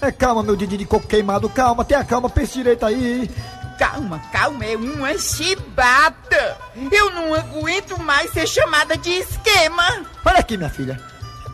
É, 0.00 0.12
calma, 0.12 0.42
meu 0.42 0.54
Didi 0.56 0.76
de 0.76 0.84
coco 0.84 1.06
queimado, 1.06 1.48
calma, 1.48 1.84
tenha 1.84 2.04
calma, 2.04 2.28
pense 2.30 2.52
direito 2.54 2.84
aí. 2.84 3.30
Calma, 3.78 4.20
calma, 4.32 4.64
é 4.64 4.76
uma 4.76 5.16
chibata! 5.18 6.58
Eu 6.90 7.10
não 7.12 7.34
aguento 7.34 7.98
mais 8.02 8.32
ser 8.32 8.46
chamada 8.46 8.96
de 8.96 9.10
esquema! 9.10 10.04
Olha 10.24 10.38
aqui, 10.38 10.56
minha 10.56 10.68
filha. 10.70 11.00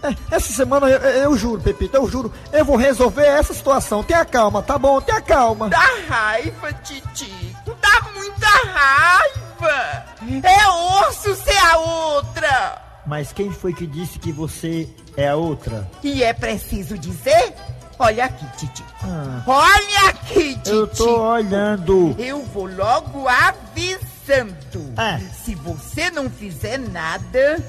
É, 0.03 0.15
Essa 0.37 0.53
semana 0.53 0.89
eu, 0.89 0.99
eu- 0.99 1.37
juro, 1.37 1.61
Pepita, 1.63 1.97
eu 1.99 2.09
juro, 2.09 2.33
eu 2.53 2.65
vou 2.65 2.77
resolver 2.77 3.25
essa 3.27 3.55
situação. 3.55 4.03
Tenha 4.03 4.25
calma, 4.25 4.63
tá 4.63 4.79
bom? 4.79 5.01
Tenha 5.01 5.21
calma. 5.21 5.69
Dá 5.69 5.87
raiva, 6.09 6.73
Titico, 6.83 7.77
dá 7.81 8.09
muita 8.15 8.47
raiva! 8.73 10.05
É 10.43 10.69
osso 11.09 11.35
ser 11.37 11.57
a 11.59 11.77
outra! 11.79 12.83
Mas 13.07 13.33
quem 13.33 13.51
foi 13.53 13.75
que 13.75 13.87
disse 13.87 14.19
que 14.19 14.33
você 14.33 14.89
é 15.15 15.29
a 15.29 15.37
outra? 15.37 15.87
E 16.03 16.23
é 16.23 16.33
preciso 16.33 16.97
dizer? 16.97 17.55
Olha 17.99 18.25
aqui, 18.25 18.45
Titico. 18.57 18.89
Ah, 19.05 19.43
Olha 19.47 20.09
aqui, 20.09 20.55
Titico. 20.57 20.69
eu 20.77 20.87
tô 20.89 21.21
olhando. 21.23 22.15
Eu 22.19 22.43
vou 22.47 22.67
logo 22.67 23.27
avisando. 23.29 24.95
É. 24.97 25.19
Se 25.45 25.55
você 25.55 26.11
não 26.11 26.29
fizer 26.31 26.79
nada, 26.79 27.63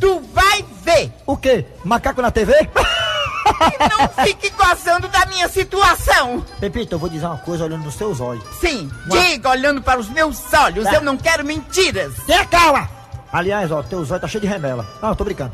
tu 0.00 0.20
vai 0.32 0.64
ver. 0.82 1.12
O 1.26 1.36
quê? 1.36 1.66
Macaco 1.84 2.22
na 2.22 2.30
TV? 2.30 2.52
Não 3.90 4.24
fique 4.24 4.50
gozando 4.50 5.08
da 5.08 5.24
minha 5.26 5.48
situação. 5.48 6.44
Pepita, 6.60 6.94
eu 6.94 6.98
vou 6.98 7.08
dizer 7.08 7.26
uma 7.26 7.38
coisa 7.38 7.64
olhando 7.64 7.84
nos 7.84 7.94
seus 7.94 8.20
olhos. 8.20 8.44
Sim, 8.60 8.90
diga 9.08 9.50
olhando 9.50 9.80
para 9.82 9.98
os 10.00 10.08
meus 10.08 10.52
olhos. 10.52 10.84
Tá. 10.84 10.94
Eu 10.94 11.00
não 11.02 11.16
quero 11.16 11.44
mentiras. 11.44 12.12
Tenha 12.26 12.44
calma! 12.46 12.88
Aliás, 13.32 13.70
ó, 13.70 13.82
teus 13.82 14.10
olhos 14.10 14.20
tá 14.20 14.28
cheio 14.28 14.40
de 14.42 14.46
remela. 14.48 14.86
Eu 15.02 15.14
tô 15.16 15.24
brincando. 15.24 15.52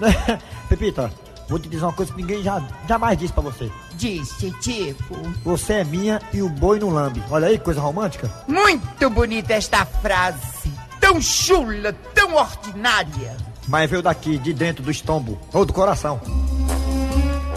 Pepita, 0.68 1.10
vou 1.48 1.58
te 1.58 1.68
dizer 1.68 1.84
uma 1.84 1.92
coisa 1.92 2.12
que 2.12 2.20
ninguém 2.20 2.42
já, 2.42 2.62
jamais 2.88 3.18
disse 3.18 3.32
pra 3.32 3.42
você. 3.42 3.70
Diz, 3.94 4.28
Titico. 4.38 5.16
Você 5.44 5.74
é 5.74 5.84
minha 5.84 6.20
e 6.32 6.42
o 6.42 6.48
boi 6.48 6.78
não 6.78 6.90
lambe. 6.90 7.22
Olha 7.30 7.48
aí, 7.48 7.58
que 7.58 7.64
coisa 7.64 7.80
romântica. 7.80 8.30
Muito 8.46 9.10
bonita 9.10 9.54
esta 9.54 9.84
frase. 9.84 10.72
Tão 11.00 11.20
chula, 11.20 11.92
tão 12.14 12.34
ordinária. 12.34 13.36
Mas 13.68 13.90
veio 13.90 14.02
daqui, 14.02 14.38
de 14.38 14.52
dentro 14.52 14.82
do 14.82 14.90
estombo, 14.90 15.38
ou 15.52 15.64
do 15.64 15.72
coração. 15.72 16.20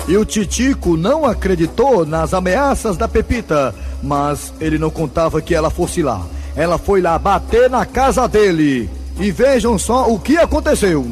E 0.07 0.15
o 0.15 0.23
Titico 0.23 0.95
não 0.95 1.25
acreditou 1.25 2.05
nas 2.05 2.33
ameaças 2.33 2.95
da 2.95 3.09
Pepita, 3.09 3.75
mas 4.01 4.53
ele 4.59 4.77
não 4.77 4.89
contava 4.89 5.41
que 5.41 5.53
ela 5.53 5.69
fosse 5.69 6.01
lá. 6.01 6.25
Ela 6.55 6.77
foi 6.77 7.01
lá 7.01 7.19
bater 7.19 7.69
na 7.69 7.85
casa 7.85 8.25
dele. 8.27 8.89
E 9.19 9.31
vejam 9.31 9.77
só 9.77 10.09
o 10.09 10.17
que 10.17 10.37
aconteceu. 10.37 11.05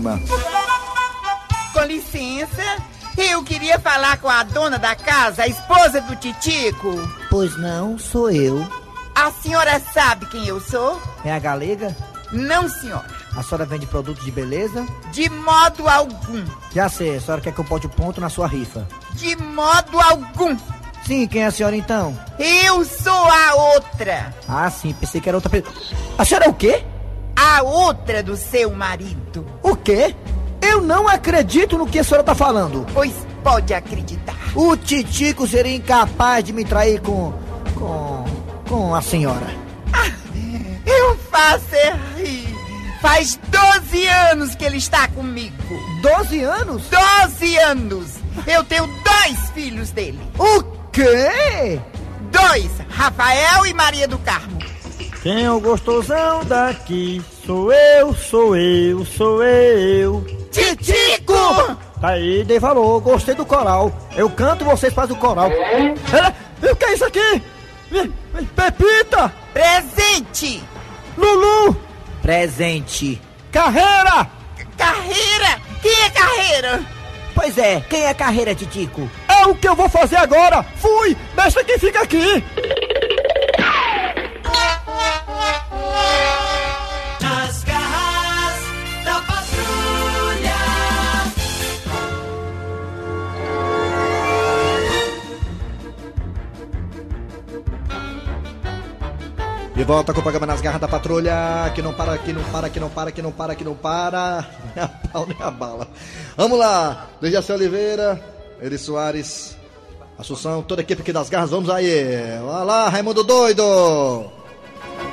Licença, 1.85 2.77
eu 3.17 3.43
queria 3.43 3.79
falar 3.79 4.17
com 4.17 4.27
a 4.27 4.43
dona 4.43 4.77
da 4.77 4.95
casa, 4.95 5.43
a 5.43 5.47
esposa 5.47 6.01
do 6.01 6.15
Titico. 6.15 6.91
Pois 7.29 7.57
não, 7.57 7.97
sou 7.97 8.29
eu. 8.29 8.65
A 9.13 9.31
senhora 9.31 9.79
sabe 9.93 10.25
quem 10.25 10.45
eu 10.47 10.59
sou? 10.59 11.01
É 11.23 11.31
a 11.31 11.39
galega? 11.39 11.95
Não, 12.31 12.67
senhora. 12.67 13.05
A 13.35 13.43
senhora 13.43 13.65
vende 13.65 13.85
produtos 13.85 14.25
de 14.25 14.31
beleza? 14.31 14.85
De 15.11 15.29
modo 15.29 15.87
algum. 15.87 16.43
Já 16.73 16.89
sei, 16.89 17.15
a 17.15 17.21
senhora 17.21 17.41
quer 17.41 17.53
que 17.53 17.59
eu 17.59 17.65
bote 17.65 17.85
o 17.85 17.89
ponto 17.89 18.19
na 18.19 18.29
sua 18.29 18.47
rifa. 18.47 18.87
De 19.13 19.35
modo 19.37 19.99
algum. 19.99 20.57
Sim, 21.05 21.27
quem 21.27 21.43
é 21.43 21.45
a 21.45 21.51
senhora 21.51 21.75
então? 21.75 22.19
Eu 22.39 22.83
sou 22.83 23.13
a 23.13 23.55
outra. 23.73 24.33
Ah, 24.49 24.69
sim, 24.69 24.93
pensei 24.93 25.21
que 25.21 25.29
era 25.29 25.37
outra 25.37 25.49
pessoa. 25.49 25.73
A 26.17 26.25
senhora 26.25 26.45
é 26.45 26.49
o 26.49 26.53
quê? 26.53 26.83
A 27.35 27.61
outra 27.61 28.23
do 28.23 28.35
seu 28.35 28.71
marido. 28.71 29.45
O 29.61 29.75
quê? 29.75 30.15
Eu 30.65 30.81
não 30.81 31.07
acredito 31.07 31.77
no 31.77 31.85
que 31.85 31.99
a 31.99 32.03
senhora 32.03 32.23
tá 32.23 32.33
falando. 32.33 32.85
Pois 32.93 33.13
pode 33.43 33.73
acreditar. 33.73 34.35
O 34.55 34.75
Titico 34.75 35.47
seria 35.47 35.75
incapaz 35.75 36.43
de 36.43 36.51
me 36.51 36.65
trair 36.65 36.99
com. 37.01 37.33
com. 37.75 38.25
com 38.67 38.95
a 38.95 39.01
senhora. 39.01 39.47
Eu 40.85 41.17
faço 41.29 41.75
é 41.75 41.95
rir. 42.17 42.55
Faz 43.01 43.39
12 43.49 44.07
anos 44.07 44.55
que 44.55 44.65
ele 44.65 44.77
está 44.77 45.07
comigo. 45.09 45.55
12 46.01 46.41
anos? 46.41 46.83
12 46.89 47.57
anos. 47.57 48.07
Eu 48.47 48.63
tenho 48.63 48.87
dois 48.87 49.49
filhos 49.51 49.91
dele. 49.91 50.19
O 50.39 50.63
quê? 50.91 51.79
Dois, 52.31 52.71
Rafael 52.89 53.65
e 53.65 53.73
Maria 53.73 54.07
do 54.07 54.17
Carmo. 54.19 54.57
Quem 55.25 55.43
é 55.43 55.51
o 55.51 55.59
gostosão 55.59 56.45
daqui? 56.45 57.19
Sou 57.43 57.73
eu, 57.73 58.13
sou 58.13 58.55
eu, 58.55 59.03
sou 59.03 59.43
eu. 59.43 60.23
Titico! 60.51 61.33
Tá 61.99 62.09
aí, 62.09 62.43
dei 62.43 62.59
valor, 62.59 63.01
gostei 63.01 63.33
do 63.33 63.43
coral. 63.43 63.91
Eu 64.15 64.29
canto, 64.29 64.63
vocês 64.63 64.93
fazem 64.93 65.15
o 65.15 65.19
coral. 65.19 65.49
É? 65.49 66.71
O 66.71 66.75
que 66.75 66.85
é 66.85 66.93
isso 66.93 67.05
aqui? 67.05 67.41
Pepita! 68.55 69.33
Presente! 69.51 70.63
Lulu! 71.17 71.75
Presente. 72.21 73.19
Carreira! 73.51 74.29
Carreira? 74.77 75.59
Quem 75.81 76.03
é 76.03 76.09
carreira? 76.11 76.85
Pois 77.33 77.57
é, 77.57 77.81
quem 77.89 78.05
é 78.05 78.13
carreira, 78.13 78.53
Titico? 78.53 79.09
É 79.27 79.47
o 79.47 79.55
que 79.55 79.67
eu 79.67 79.75
vou 79.75 79.89
fazer 79.89 80.17
agora! 80.17 80.63
Fui! 80.75 81.17
Deixa 81.35 81.63
quem 81.63 81.79
fica 81.79 82.03
aqui! 82.03 82.43
De 99.75 99.83
volta 99.83 100.13
com 100.13 100.21
o 100.21 100.23
programa 100.23 100.45
Nas 100.45 100.61
Garras 100.61 100.79
da 100.79 100.87
Patrulha, 100.87 101.69
que 101.75 101.81
não 101.81 101.93
para, 101.93 102.17
que 102.17 102.31
não 102.31 102.41
para, 102.43 102.69
que 102.69 102.79
não 102.79 102.89
para, 102.89 103.11
que 103.11 103.21
não 103.21 103.31
para, 103.31 103.55
que 103.55 103.63
não 103.65 103.75
para. 103.75 104.47
Nem 104.73 104.85
a 104.85 104.87
pau, 104.87 105.25
nem 105.27 105.37
a 105.41 105.51
bala. 105.51 105.85
Vamos 106.37 106.57
lá, 106.57 107.07
Dejaci 107.19 107.51
Oliveira, 107.51 108.23
Eri 108.61 108.77
Soares, 108.77 109.57
Assunção, 110.17 110.63
toda 110.63 110.81
a 110.81 110.83
equipe 110.83 111.01
aqui 111.01 111.11
das 111.11 111.29
Garras, 111.29 111.49
vamos 111.49 111.69
aí. 111.69 112.39
Olha 112.41 112.63
lá, 112.63 112.87
Raimundo 112.87 113.21
Doido. 113.21 114.34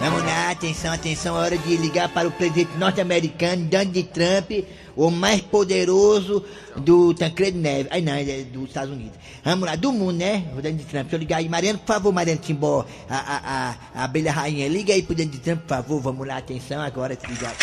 Vamos 0.02 0.24
lá, 0.24 0.50
atenção, 0.50 0.92
atenção, 0.92 1.36
é 1.36 1.38
hora 1.38 1.56
de 1.56 1.76
ligar 1.76 2.08
para 2.08 2.26
o 2.26 2.32
presidente 2.32 2.76
norte-americano, 2.76 3.66
Donald 3.66 4.02
Trump, 4.02 4.50
o 4.96 5.12
mais 5.12 5.40
poderoso 5.40 6.44
do 6.76 7.14
Tancredo 7.14 7.56
Neves. 7.56 7.86
Ai 7.88 8.00
não, 8.00 8.12
é 8.12 8.24
dos 8.42 8.64
Estados 8.64 8.92
Unidos. 8.92 9.16
Vamos 9.44 9.64
lá, 9.64 9.76
do 9.76 9.92
mundo, 9.92 10.14
né? 10.14 10.42
O 10.58 10.60
Donald 10.60 10.84
Trump. 10.86 11.02
Deixa 11.04 11.14
eu 11.14 11.20
ligar 11.20 11.36
aí, 11.36 11.48
Mariano, 11.48 11.78
por 11.78 11.86
favor, 11.86 12.12
Mariano 12.12 12.40
Timbó, 12.40 12.84
a, 13.08 13.16
a, 13.16 13.36
a, 13.36 13.76
a 13.94 14.04
abelha 14.04 14.32
rainha. 14.32 14.66
Liga 14.66 14.92
aí 14.92 15.04
pro 15.04 15.14
Donald 15.14 15.38
Trump, 15.38 15.60
por 15.60 15.68
favor, 15.68 16.00
vamos 16.00 16.26
lá, 16.26 16.38
atenção 16.38 16.80
agora, 16.82 17.16
se 17.16 17.24
ligar. 17.28 17.54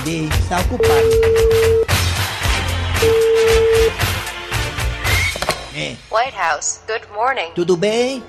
Atender, 0.00 0.28
está 0.42 0.60
ocupado. 0.60 1.10
É. 5.74 5.96
White 6.10 6.36
House, 6.36 6.80
good 6.86 7.06
morning. 7.12 7.50
Tudo 7.54 7.76
bem? 7.76 8.22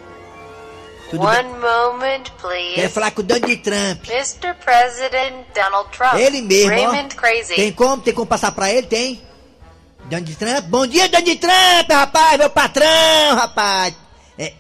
Tudo 1.10 1.23
One 1.23 1.43
bem? 1.43 1.60
moment, 1.60 2.23
please. 2.39 2.75
Quero 2.75 2.89
falar 2.89 3.12
com 3.12 3.21
o 3.21 3.23
Donald 3.23 3.57
Trump. 3.57 4.07
Mr. 4.10 4.53
President 4.63 5.45
Donald 5.53 5.89
Trump. 5.91 6.13
Ele 6.15 6.41
mesmo, 6.41 6.69
Raymond 6.69 7.15
ó. 7.15 7.19
Crazy. 7.21 7.55
Tem 7.55 7.71
como? 7.71 8.01
Tem 8.01 8.13
como 8.13 8.27
passar 8.27 8.51
pra 8.51 8.71
ele? 8.71 8.88
Tem? 8.88 9.21
Donald 10.05 10.36
Trump? 10.36 10.65
Bom 10.65 10.88
dia, 10.88 11.07
Donald 11.10 11.36
Trump, 11.38 11.89
rapaz, 11.91 12.38
meu 12.38 12.49
patrão, 12.49 13.36
rapaz. 13.36 13.93
É, 14.38 14.53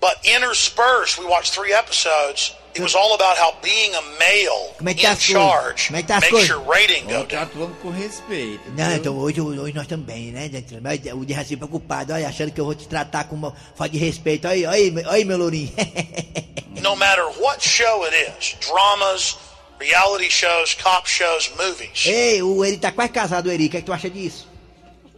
But 0.00 0.16
interspersed, 0.24 1.18
we 1.20 1.26
watched 1.26 1.52
three 1.52 1.72
episodes. 1.72 2.54
It 2.76 2.82
was 2.82 2.94
all 2.94 3.14
about 3.14 3.38
how 3.38 3.54
being 3.62 3.94
a 3.94 4.02
male 4.18 4.74
Como 4.76 4.88
é 4.90 4.94
que 4.94 5.02
tá 5.02 5.08
in 5.08 5.12
as 5.12 5.18
coisas? 5.26 5.42
charge 5.42 5.86
Como 5.86 5.96
é 5.98 6.02
que 6.02 6.08
tá 6.08 6.16
as 6.16 6.20
makes 6.20 6.30
coisas? 6.30 6.48
your 6.50 6.64
rating 6.68 7.04
go 7.06 7.24
down. 7.24 7.48
Vamos 7.54 7.78
com 7.80 7.90
respeito. 7.90 8.60
Não, 8.76 8.88
viu? 8.88 8.96
então 8.96 9.16
hoje, 9.18 9.40
hoje 9.40 9.72
nós 9.74 9.82
estamos 9.84 10.06
bem, 10.06 10.30
né, 10.32 10.48
Trump? 10.48 10.82
Mas 10.82 11.00
O 11.12 11.24
Dejaci 11.24 11.56
preocupado, 11.56 12.12
olha, 12.12 12.28
achando 12.28 12.52
que 12.52 12.60
eu 12.60 12.64
vou 12.66 12.74
te 12.74 12.86
tratar 12.86 13.24
com 13.24 13.34
uma 13.36 13.54
falta 13.74 13.92
de 13.92 13.98
respeito. 13.98 14.46
Olha 14.46 14.70
aí, 14.70 14.90
olha 14.94 15.10
aí, 15.10 15.24
meu 15.24 15.38
lourinho. 15.38 15.72
No 16.82 16.94
matter 16.94 17.24
what 17.40 17.66
show 17.66 18.04
it 18.04 18.14
is, 18.38 18.54
dramas, 18.60 19.38
reality 19.80 20.30
shows, 20.30 20.74
cop 20.74 21.08
shows, 21.08 21.50
movies, 21.58 22.04
Ei, 22.06 22.42
o 22.42 22.62
Eri 22.64 22.76
tá 22.76 22.92
quase 22.92 23.10
casado, 23.12 23.50
Eri. 23.50 23.66
O 23.66 23.70
que, 23.70 23.78
é 23.78 23.80
que 23.80 23.86
tu 23.86 23.92
acha 23.94 24.10
disso? 24.10 24.46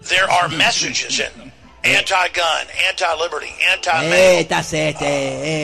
there 0.09 0.31
are 0.31 0.49
messages 0.49 1.19
in 1.19 1.25
them. 1.37 1.53
Anti-gun, 1.85 2.67
anti-liberty, 2.91 3.53
É, 3.61 3.75
anti-male. 3.75 4.45
tá 4.45 4.63
certo, 4.63 5.03
é, 5.03 5.09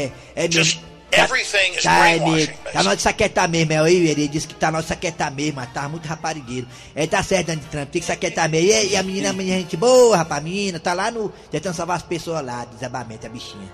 é, 0.07 0.13
é 0.37 0.49
mesmo. 0.49 0.81
Tá, 0.81 0.87
everything 1.21 1.77
is 1.77 1.83
tá, 1.83 2.09
é 2.09 2.19
brainwashing. 2.19 2.53
Tá 2.73 2.81
hora 2.81 2.97
de 2.97 3.03
saquetar 3.03 3.49
mesmo, 3.49 3.73
é 3.73 3.79
aí, 3.79 4.09
ele 4.09 4.29
disse 4.29 4.47
que 4.47 4.55
tá 4.55 4.71
de 4.71 4.87
saquetar 4.87 5.33
mesmo, 5.33 5.57
mas 5.57 5.73
tá 5.73 5.89
muito 5.89 6.07
raparigueiro. 6.07 6.67
É, 6.95 7.07
tá 7.07 7.23
certo, 7.23 7.49
Donald 7.49 7.67
Trump, 7.69 7.91
tem 7.91 8.01
que 8.01 8.07
saquetar 8.07 8.49
mesmo. 8.49 8.71
E, 8.71 8.93
e 8.93 8.97
a 8.97 9.03
menina, 9.03 9.31
a 9.31 9.33
menina, 9.33 9.59
gente 9.59 9.77
boa, 9.77 10.17
rapaz, 10.17 10.41
a 10.41 10.45
menina, 10.45 10.81
tá 10.81 10.93
lá 10.93 11.11
no. 11.11 11.33
Tentando 11.51 11.75
salvar 11.75 11.97
as 11.97 12.03
pessoas 12.03 12.45
lá, 12.45 12.65
desabamento, 12.65 13.27
a 13.27 13.31
bichinha. 13.31 13.71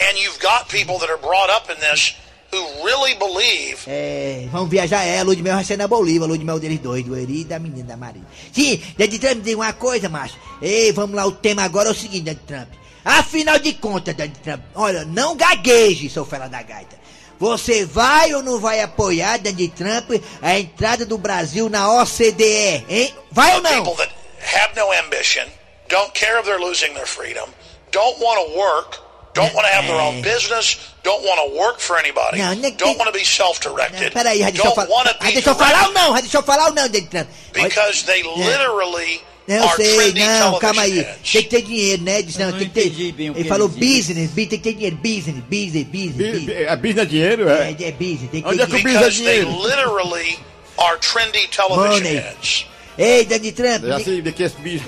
And 0.00 0.18
you've 0.18 0.38
got 0.40 0.68
people 0.68 0.98
that 0.98 1.10
are 1.10 1.20
brought 1.20 1.50
up 1.50 1.70
in 1.70 1.78
this 1.78 2.16
who 2.52 2.84
really 2.84 3.14
believe 3.14 3.78
É, 3.86 4.48
vamos 4.52 4.70
viajar, 4.70 5.04
é, 5.04 5.22
lua 5.22 5.34
de 5.34 5.42
mel 5.42 5.56
vai 5.56 5.64
ser 5.64 5.76
na 5.76 5.88
Bolívia, 5.88 6.26
lua 6.26 6.38
de 6.38 6.44
mel 6.44 6.60
deles 6.60 6.78
dois, 6.78 7.04
do 7.04 7.16
Eri 7.16 7.40
e 7.40 7.44
da 7.44 7.58
menina, 7.58 7.88
da 7.88 7.96
Maria. 7.96 8.22
Sim, 8.52 8.80
Donald 8.96 9.18
Trump, 9.18 9.42
diga 9.42 9.56
uma 9.56 9.72
coisa, 9.72 10.08
macho. 10.08 10.36
Ei, 10.62 10.92
vamos 10.92 11.16
lá, 11.16 11.26
o 11.26 11.32
tema 11.32 11.62
agora 11.62 11.88
é 11.88 11.92
o 11.92 11.94
seguinte, 11.94 12.24
Donald 12.24 12.44
Trump. 12.46 12.83
Afinal 13.04 13.58
de 13.58 13.74
contas, 13.74 14.14
Donald 14.14 14.38
Trump, 14.40 14.62
olha, 14.74 15.04
não 15.04 15.36
gagueje, 15.36 16.08
seu 16.08 16.24
fela 16.24 16.48
da 16.48 16.62
gaita. 16.62 16.96
Você 17.38 17.84
vai 17.84 18.32
ou 18.32 18.42
não 18.42 18.58
vai 18.60 18.80
apoiar, 18.80 19.38
Donald 19.38 19.68
Trump, 19.70 20.10
a 20.40 20.58
entrada 20.58 21.04
do 21.04 21.18
Brasil 21.18 21.68
na 21.68 21.90
OCDE, 22.00 22.84
hein? 22.88 23.14
Vai 23.30 23.54
ou 23.56 23.60
não? 23.60 23.84
people 23.84 23.96
that 23.96 24.12
have 24.40 24.74
no 24.76 24.90
ambition, 24.92 25.44
don't 25.88 26.12
care 26.14 26.38
if 26.38 26.46
they're 26.46 26.60
losing 26.60 26.94
their 26.94 27.06
freedom, 27.06 27.46
don't 27.90 28.18
want 28.20 28.40
to 28.40 28.56
work, 28.56 28.98
don't 29.34 29.52
want 29.52 29.66
to 29.66 29.74
have 29.74 29.86
their 29.86 30.00
own 30.00 30.22
business, 30.22 30.78
don't 31.02 31.22
want 31.24 31.40
to 31.40 31.58
work 31.58 31.80
for 31.80 31.98
anybody, 31.98 32.38
Não, 32.38 32.54
não 32.54 32.70
don't 32.70 32.96
want 32.96 33.12
to 33.12 33.18
be 33.18 33.24
self-directed, 33.24 34.14
Peraí, 34.14 34.40
don't 34.52 34.88
want 34.88 35.08
to 35.08 35.14
be 35.18 35.32
deixa 35.32 35.50
eu 35.50 35.54
falar 35.56 35.88
ou 35.88 35.92
não? 35.92 36.14
Deixa 36.14 36.38
eu 36.38 36.42
falar 36.42 36.66
ou 36.68 36.72
não, 36.72 36.88
Donald 36.88 37.08
Trump? 37.10 37.28
Because 37.52 38.04
they 38.04 38.20
É. 38.20 38.22
literally 38.22 39.16
Não, 39.18 39.33
eu 39.46 39.62
are 39.64 39.76
sei, 39.76 40.12
não, 40.12 40.58
calma 40.58 40.82
aí. 40.82 41.04
Tem 41.04 41.42
que 41.42 41.48
ter 41.48 41.62
dinheiro, 41.62 42.02
né? 42.02 42.22
Diz, 42.22 42.36
não, 42.36 42.50
não 42.50 42.58
tem 42.58 42.68
que 42.68 42.74
ter. 42.74 43.14
ele 43.36 43.44
falou 43.48 43.68
business, 43.68 44.30
tem 44.34 44.46
que 44.46 44.58
ter 44.58 44.72
dinheiro, 44.72 44.96
business, 44.96 45.36
business, 45.48 45.84
business, 45.84 46.32
business. 46.32 46.48
É 46.48 46.76
business 46.76 47.08
dinheiro, 47.08 47.48
é? 47.48 47.70
É, 47.70 47.88
é 47.88 47.92
business, 47.92 48.30
tem 48.30 48.42
que 48.42 48.48
Onde 48.48 48.58
ter 48.58 48.62
é 48.62 48.66
que 48.66 48.74
o 48.74 49.10
dinheiro. 49.10 49.10
business 49.10 49.16
Because 49.18 49.24
they 49.24 49.44
literally 49.44 50.38
are 50.78 50.96
trendy 50.98 51.48
television. 51.48 52.64
Ei, 52.96 53.24
Donald 53.24 53.52
Trump, 53.52 53.84
É 53.84 53.92
assim, 53.92 54.22
de 54.22 54.32
que 54.32 54.42
esse 54.44 54.56
bicho. 54.60 54.84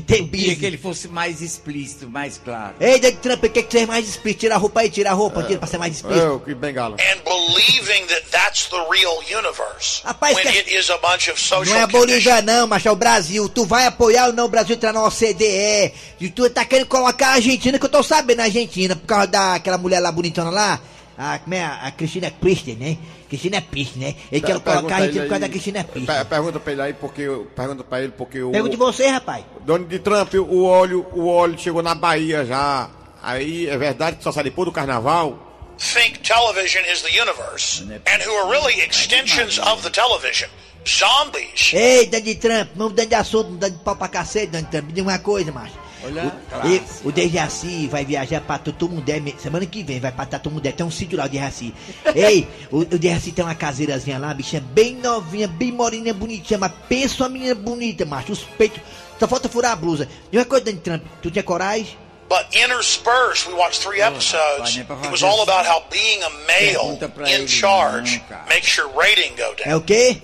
Tem 0.00 0.18
Eu 0.20 0.28
queria 0.28 0.42
que 0.42 0.50
business. 0.54 0.62
ele 0.62 0.78
fosse 0.78 1.08
mais 1.08 1.40
explícito, 1.42 2.08
mais 2.08 2.40
claro. 2.42 2.74
Ei, 2.80 2.98
Donald 2.98 3.18
Trump, 3.20 3.40
por 3.40 3.48
que 3.50 3.78
é 3.78 3.86
mais 3.86 4.08
explícito? 4.08 4.40
Tira 4.40 4.54
a 4.54 4.58
roupa 4.58 4.80
aí, 4.80 4.90
tira 4.90 5.10
a 5.10 5.12
roupa, 5.12 5.42
tira 5.42 5.58
pra 5.58 5.68
ser 5.68 5.78
mais 5.78 5.94
explícito. 5.94 6.24
É, 6.26 6.30
o 6.30 6.40
que 6.40 6.54
bengala. 6.54 6.96
And 6.96 7.20
believing 7.24 8.06
that 8.06 8.26
that's 8.30 8.66
the 8.66 8.76
real 8.90 9.18
universe 9.20 10.02
Rapaz, 10.04 10.34
when 10.36 10.44
que- 10.46 10.58
it 10.58 10.74
is 10.74 10.90
a 10.90 10.98
bunch 10.98 11.30
of 11.30 11.40
social 11.40 11.64
Não 11.76 11.82
é. 11.82 11.86
Bolívia 11.86 12.42
não, 12.42 12.66
mas 12.66 12.84
é 12.86 12.90
o 12.90 12.96
Brasil. 12.96 13.48
Tu 13.48 13.64
vai 13.64 13.86
apoiar 13.86 14.26
ou 14.26 14.32
não 14.32 14.46
o 14.46 14.48
Brasil 14.48 14.74
entrar 14.76 14.92
na 14.92 15.02
OCDE? 15.04 15.92
E 16.20 16.28
tu 16.30 16.48
tá 16.50 16.64
querendo 16.64 16.86
colocar 16.86 17.28
a 17.28 17.34
Argentina, 17.34 17.78
que 17.78 17.84
eu 17.84 17.88
tô 17.90 18.02
sabendo 18.02 18.40
a 18.40 18.44
Argentina, 18.44 18.94
por 18.96 19.06
causa 19.06 19.26
daquela 19.26 19.78
mulher 19.78 20.00
lá 20.00 20.10
bonitona 20.12 20.50
lá. 20.50 20.80
A, 21.16 21.38
como 21.38 21.54
é? 21.54 21.62
A, 21.64 21.92
Cristina 21.96 22.28
Kirchner, 22.30 22.76
né? 22.76 22.98
Cristina 23.36 23.60
Kirchner, 23.60 24.08
né? 24.08 24.16
Ele 24.32 24.40
quer 24.40 24.60
colocar 24.60 24.94
a 24.94 24.98
Argentina 24.98 25.22
por 25.22 25.28
causa 25.28 25.40
da 25.40 25.48
Cristina 25.48 25.84
Kirchner. 25.84 26.16
Per- 26.16 26.24
Pergunta 26.26 26.60
pra 26.60 26.72
ele 26.72 26.82
aí, 26.82 26.92
porque. 26.94 27.22
eu- 27.22 27.44
Pergunta 27.54 27.84
pra 27.84 28.02
ele, 28.02 28.12
porque 28.16 28.42
o. 28.42 28.50
Pergunte 28.50 28.76
você, 28.76 29.06
rapaz. 29.08 29.44
Donald 29.64 29.98
Trump, 30.00 30.34
o 30.34 30.64
óleo, 30.64 31.06
o 31.12 31.26
óleo 31.28 31.58
chegou 31.58 31.82
na 31.82 31.94
Bahia 31.94 32.44
já. 32.44 32.90
Aí 33.22 33.68
é 33.68 33.76
verdade 33.78 34.16
que 34.16 34.22
só 34.22 34.30
sai 34.32 34.44
depois 34.44 34.66
do 34.66 34.72
carnaval? 34.72 35.40
think 35.76 36.20
television 36.20 36.82
is 36.90 37.02
the 37.02 37.08
universe 37.20 37.82
and 37.82 38.20
who 38.24 38.32
are 38.36 38.48
really 38.48 38.80
extensions 38.80 39.58
of 39.58 39.82
the 39.82 39.90
television. 39.90 40.48
Zombies. 40.86 41.72
Ei, 41.72 42.06
Donald 42.06 42.34
Trump, 42.36 42.68
vamos 42.76 42.92
mudando 42.92 43.08
de 43.08 43.14
assunto, 43.14 43.50
mudando 43.50 43.72
de 43.72 43.78
pau 43.82 43.96
pra 43.96 44.06
cacete, 44.08 44.48
Donald 44.48 44.70
Trump. 44.70 44.84
Me 44.86 44.92
diga 44.92 45.08
uma 45.08 45.18
coisa, 45.18 45.50
macho. 45.50 45.72
Olha, 46.04 46.32
O, 46.62 46.68
e- 46.68 46.82
o 47.04 47.12
Dejaci 47.12 47.86
vai 47.88 48.04
viajar 48.04 48.40
pra 48.40 48.58
Tutumundé 48.58 49.22
semana 49.38 49.64
que 49.66 49.82
vem, 49.82 50.00
vai 50.00 50.12
pra 50.12 50.26
Tutumundé, 50.26 50.72
tem 50.72 50.84
um 50.84 50.90
sítio 50.90 51.16
lá, 51.18 51.24
o 51.24 51.28
Dejaci. 51.28 51.74
Ei, 52.14 52.46
o, 52.70 52.80
o 52.80 52.84
Dejaci 52.84 53.32
tem 53.32 53.44
uma 53.44 53.54
caseirazinha 53.54 54.18
lá, 54.18 54.34
bichinha 54.34 54.60
bem 54.62 54.94
novinha, 54.96 55.48
bem 55.48 55.72
morinha, 55.72 56.12
bonitinha, 56.12 56.58
mas 56.58 56.72
pensa 56.88 57.22
uma 57.22 57.28
menina 57.30 57.54
bonita, 57.54 58.04
macho, 58.04 58.32
os 58.32 58.40
peitos, 58.44 58.80
só 59.18 59.26
falta 59.28 59.48
furar 59.48 59.72
a 59.72 59.76
blusa. 59.76 60.08
E 60.32 60.36
uma 60.36 60.44
coisa, 60.44 60.64
Donald 60.64 60.82
Trump, 60.82 61.02
tu 61.22 61.30
tinha 61.30 61.42
coragem? 61.42 61.96
But 62.28 62.46
interspersed, 62.56 63.46
we 63.46 63.54
watched 63.54 63.80
three 63.82 64.00
episodes. 64.00 64.76
pra 64.86 64.96
It 64.96 65.10
was 65.10 65.22
all 65.22 65.42
about 65.42 65.66
how 65.68 65.84
being 65.90 66.22
a 66.22 66.30
male 66.46 66.98
ele, 67.22 67.42
in 67.42 67.46
charge 67.46 68.20
makes 68.48 68.76
your 68.76 68.88
rating 68.96 69.34
go 69.36 69.54
down. 69.54 69.66
É 69.72 69.76
o 69.76 69.80
quê? 69.82 70.20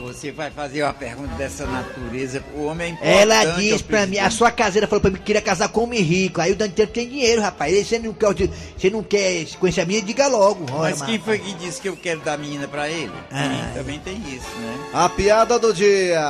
Você 0.00 0.32
vai 0.32 0.50
fazer 0.50 0.82
uma 0.82 0.92
pergunta 0.92 1.34
dessa 1.34 1.66
natureza. 1.66 2.42
O 2.54 2.64
homem 2.64 2.88
é 2.88 2.90
importante. 2.90 3.16
Ela 3.18 3.52
ao 3.52 3.56
disse 3.56 3.84
pra 3.84 4.06
mim, 4.06 4.18
a 4.18 4.30
sua 4.30 4.50
caseira 4.50 4.86
falou 4.86 5.00
pra 5.00 5.10
mim 5.10 5.16
que 5.18 5.22
queria 5.24 5.42
casar 5.42 5.68
com 5.68 5.80
um 5.80 5.84
homem 5.84 6.00
rico. 6.00 6.40
Aí 6.40 6.52
o 6.52 6.56
Trump 6.56 6.72
tem 6.74 7.08
dinheiro, 7.08 7.40
rapaz. 7.42 7.86
Você 7.86 7.98
não 7.98 8.12
quer, 8.12 8.34
você 8.76 8.90
não 8.90 9.02
quer 9.02 9.46
conhecer 9.58 9.80
a 9.80 9.86
minha, 9.86 10.02
diga 10.02 10.26
logo. 10.28 10.66
Olha, 10.72 10.96
Mas 10.96 11.02
quem 11.02 11.18
foi 11.18 11.38
que 11.38 11.52
disse 11.54 11.80
que 11.80 11.88
eu 11.88 11.96
quero 11.96 12.20
dar 12.20 12.38
menina 12.38 12.68
pra 12.68 12.88
ele? 12.88 13.12
Ah. 13.30 13.72
Também 13.74 13.98
tem 13.98 14.16
isso, 14.16 14.48
né? 14.58 14.78
A 14.92 15.08
piada 15.08 15.58
do 15.58 15.72
dia. 15.72 16.20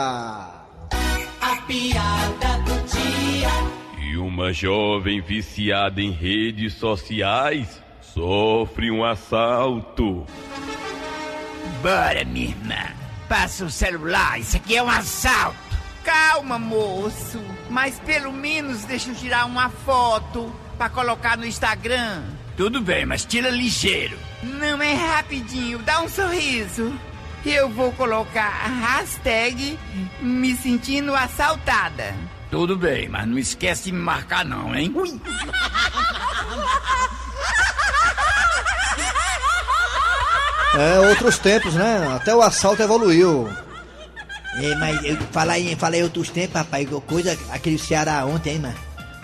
A 1.41 1.57
piada 1.67 2.59
do 2.65 2.75
dia. 2.87 4.05
E 4.07 4.17
uma 4.17 4.53
jovem 4.53 5.21
viciada 5.21 6.01
em 6.01 6.11
redes 6.11 6.75
sociais 6.75 7.67
sofre 8.01 8.91
um 8.91 9.05
assalto. 9.05 10.25
Bora, 11.83 12.25
minha 12.25 12.49
irmã. 12.49 13.04
Passa 13.35 13.65
o 13.65 13.71
celular, 13.71 14.39
isso 14.39 14.57
aqui 14.57 14.77
é 14.77 14.83
um 14.83 14.89
assalto. 14.89 15.59
Calma, 16.05 16.57
moço. 16.57 17.43
Mas 17.69 17.99
pelo 17.99 18.33
menos 18.33 18.85
deixa 18.85 19.11
eu 19.11 19.15
tirar 19.17 19.45
uma 19.47 19.69
foto 19.69 20.55
pra 20.79 20.89
colocar 20.89 21.37
no 21.37 21.45
Instagram. 21.45 22.23
Tudo 22.57 22.81
bem, 22.81 23.05
mas 23.05 23.25
tira 23.25 23.51
ligeiro. 23.51 24.17
Não 24.41 24.81
é 24.81 24.95
rapidinho, 24.95 25.81
dá 25.81 26.01
um 26.01 26.09
sorriso. 26.09 26.97
Eu 27.45 27.69
vou 27.71 27.91
colocar 27.95 28.47
a 28.47 28.69
hashtag 28.69 29.77
me 30.21 30.55
sentindo 30.55 31.13
assaltada. 31.13 32.15
Tudo 32.53 32.77
bem, 32.77 33.09
mas 33.09 33.27
não 33.27 33.37
esquece 33.37 33.87
de 33.87 33.93
me 33.93 33.99
marcar 33.99 34.45
não, 34.45 34.73
hein? 34.73 34.95
É, 40.77 41.01
outros 41.09 41.39
tempos, 41.39 41.75
né? 41.75 42.13
Até 42.15 42.35
o 42.35 42.43
assalto 42.43 42.83
evoluiu. 42.83 43.49
É, 44.61 44.75
mas 44.77 45.05
eu 45.05 45.17
falei 45.33 45.73
em 45.73 45.77
falei 45.77 46.03
outros 46.03 46.31
tempos, 46.31 46.57
rapaz. 46.57 46.89
Coisa, 47.07 47.37
aquele 47.51 47.79
Ceará 47.79 48.25
ontem, 48.25 48.55
hein, 48.55 48.59
mano? 48.61 48.75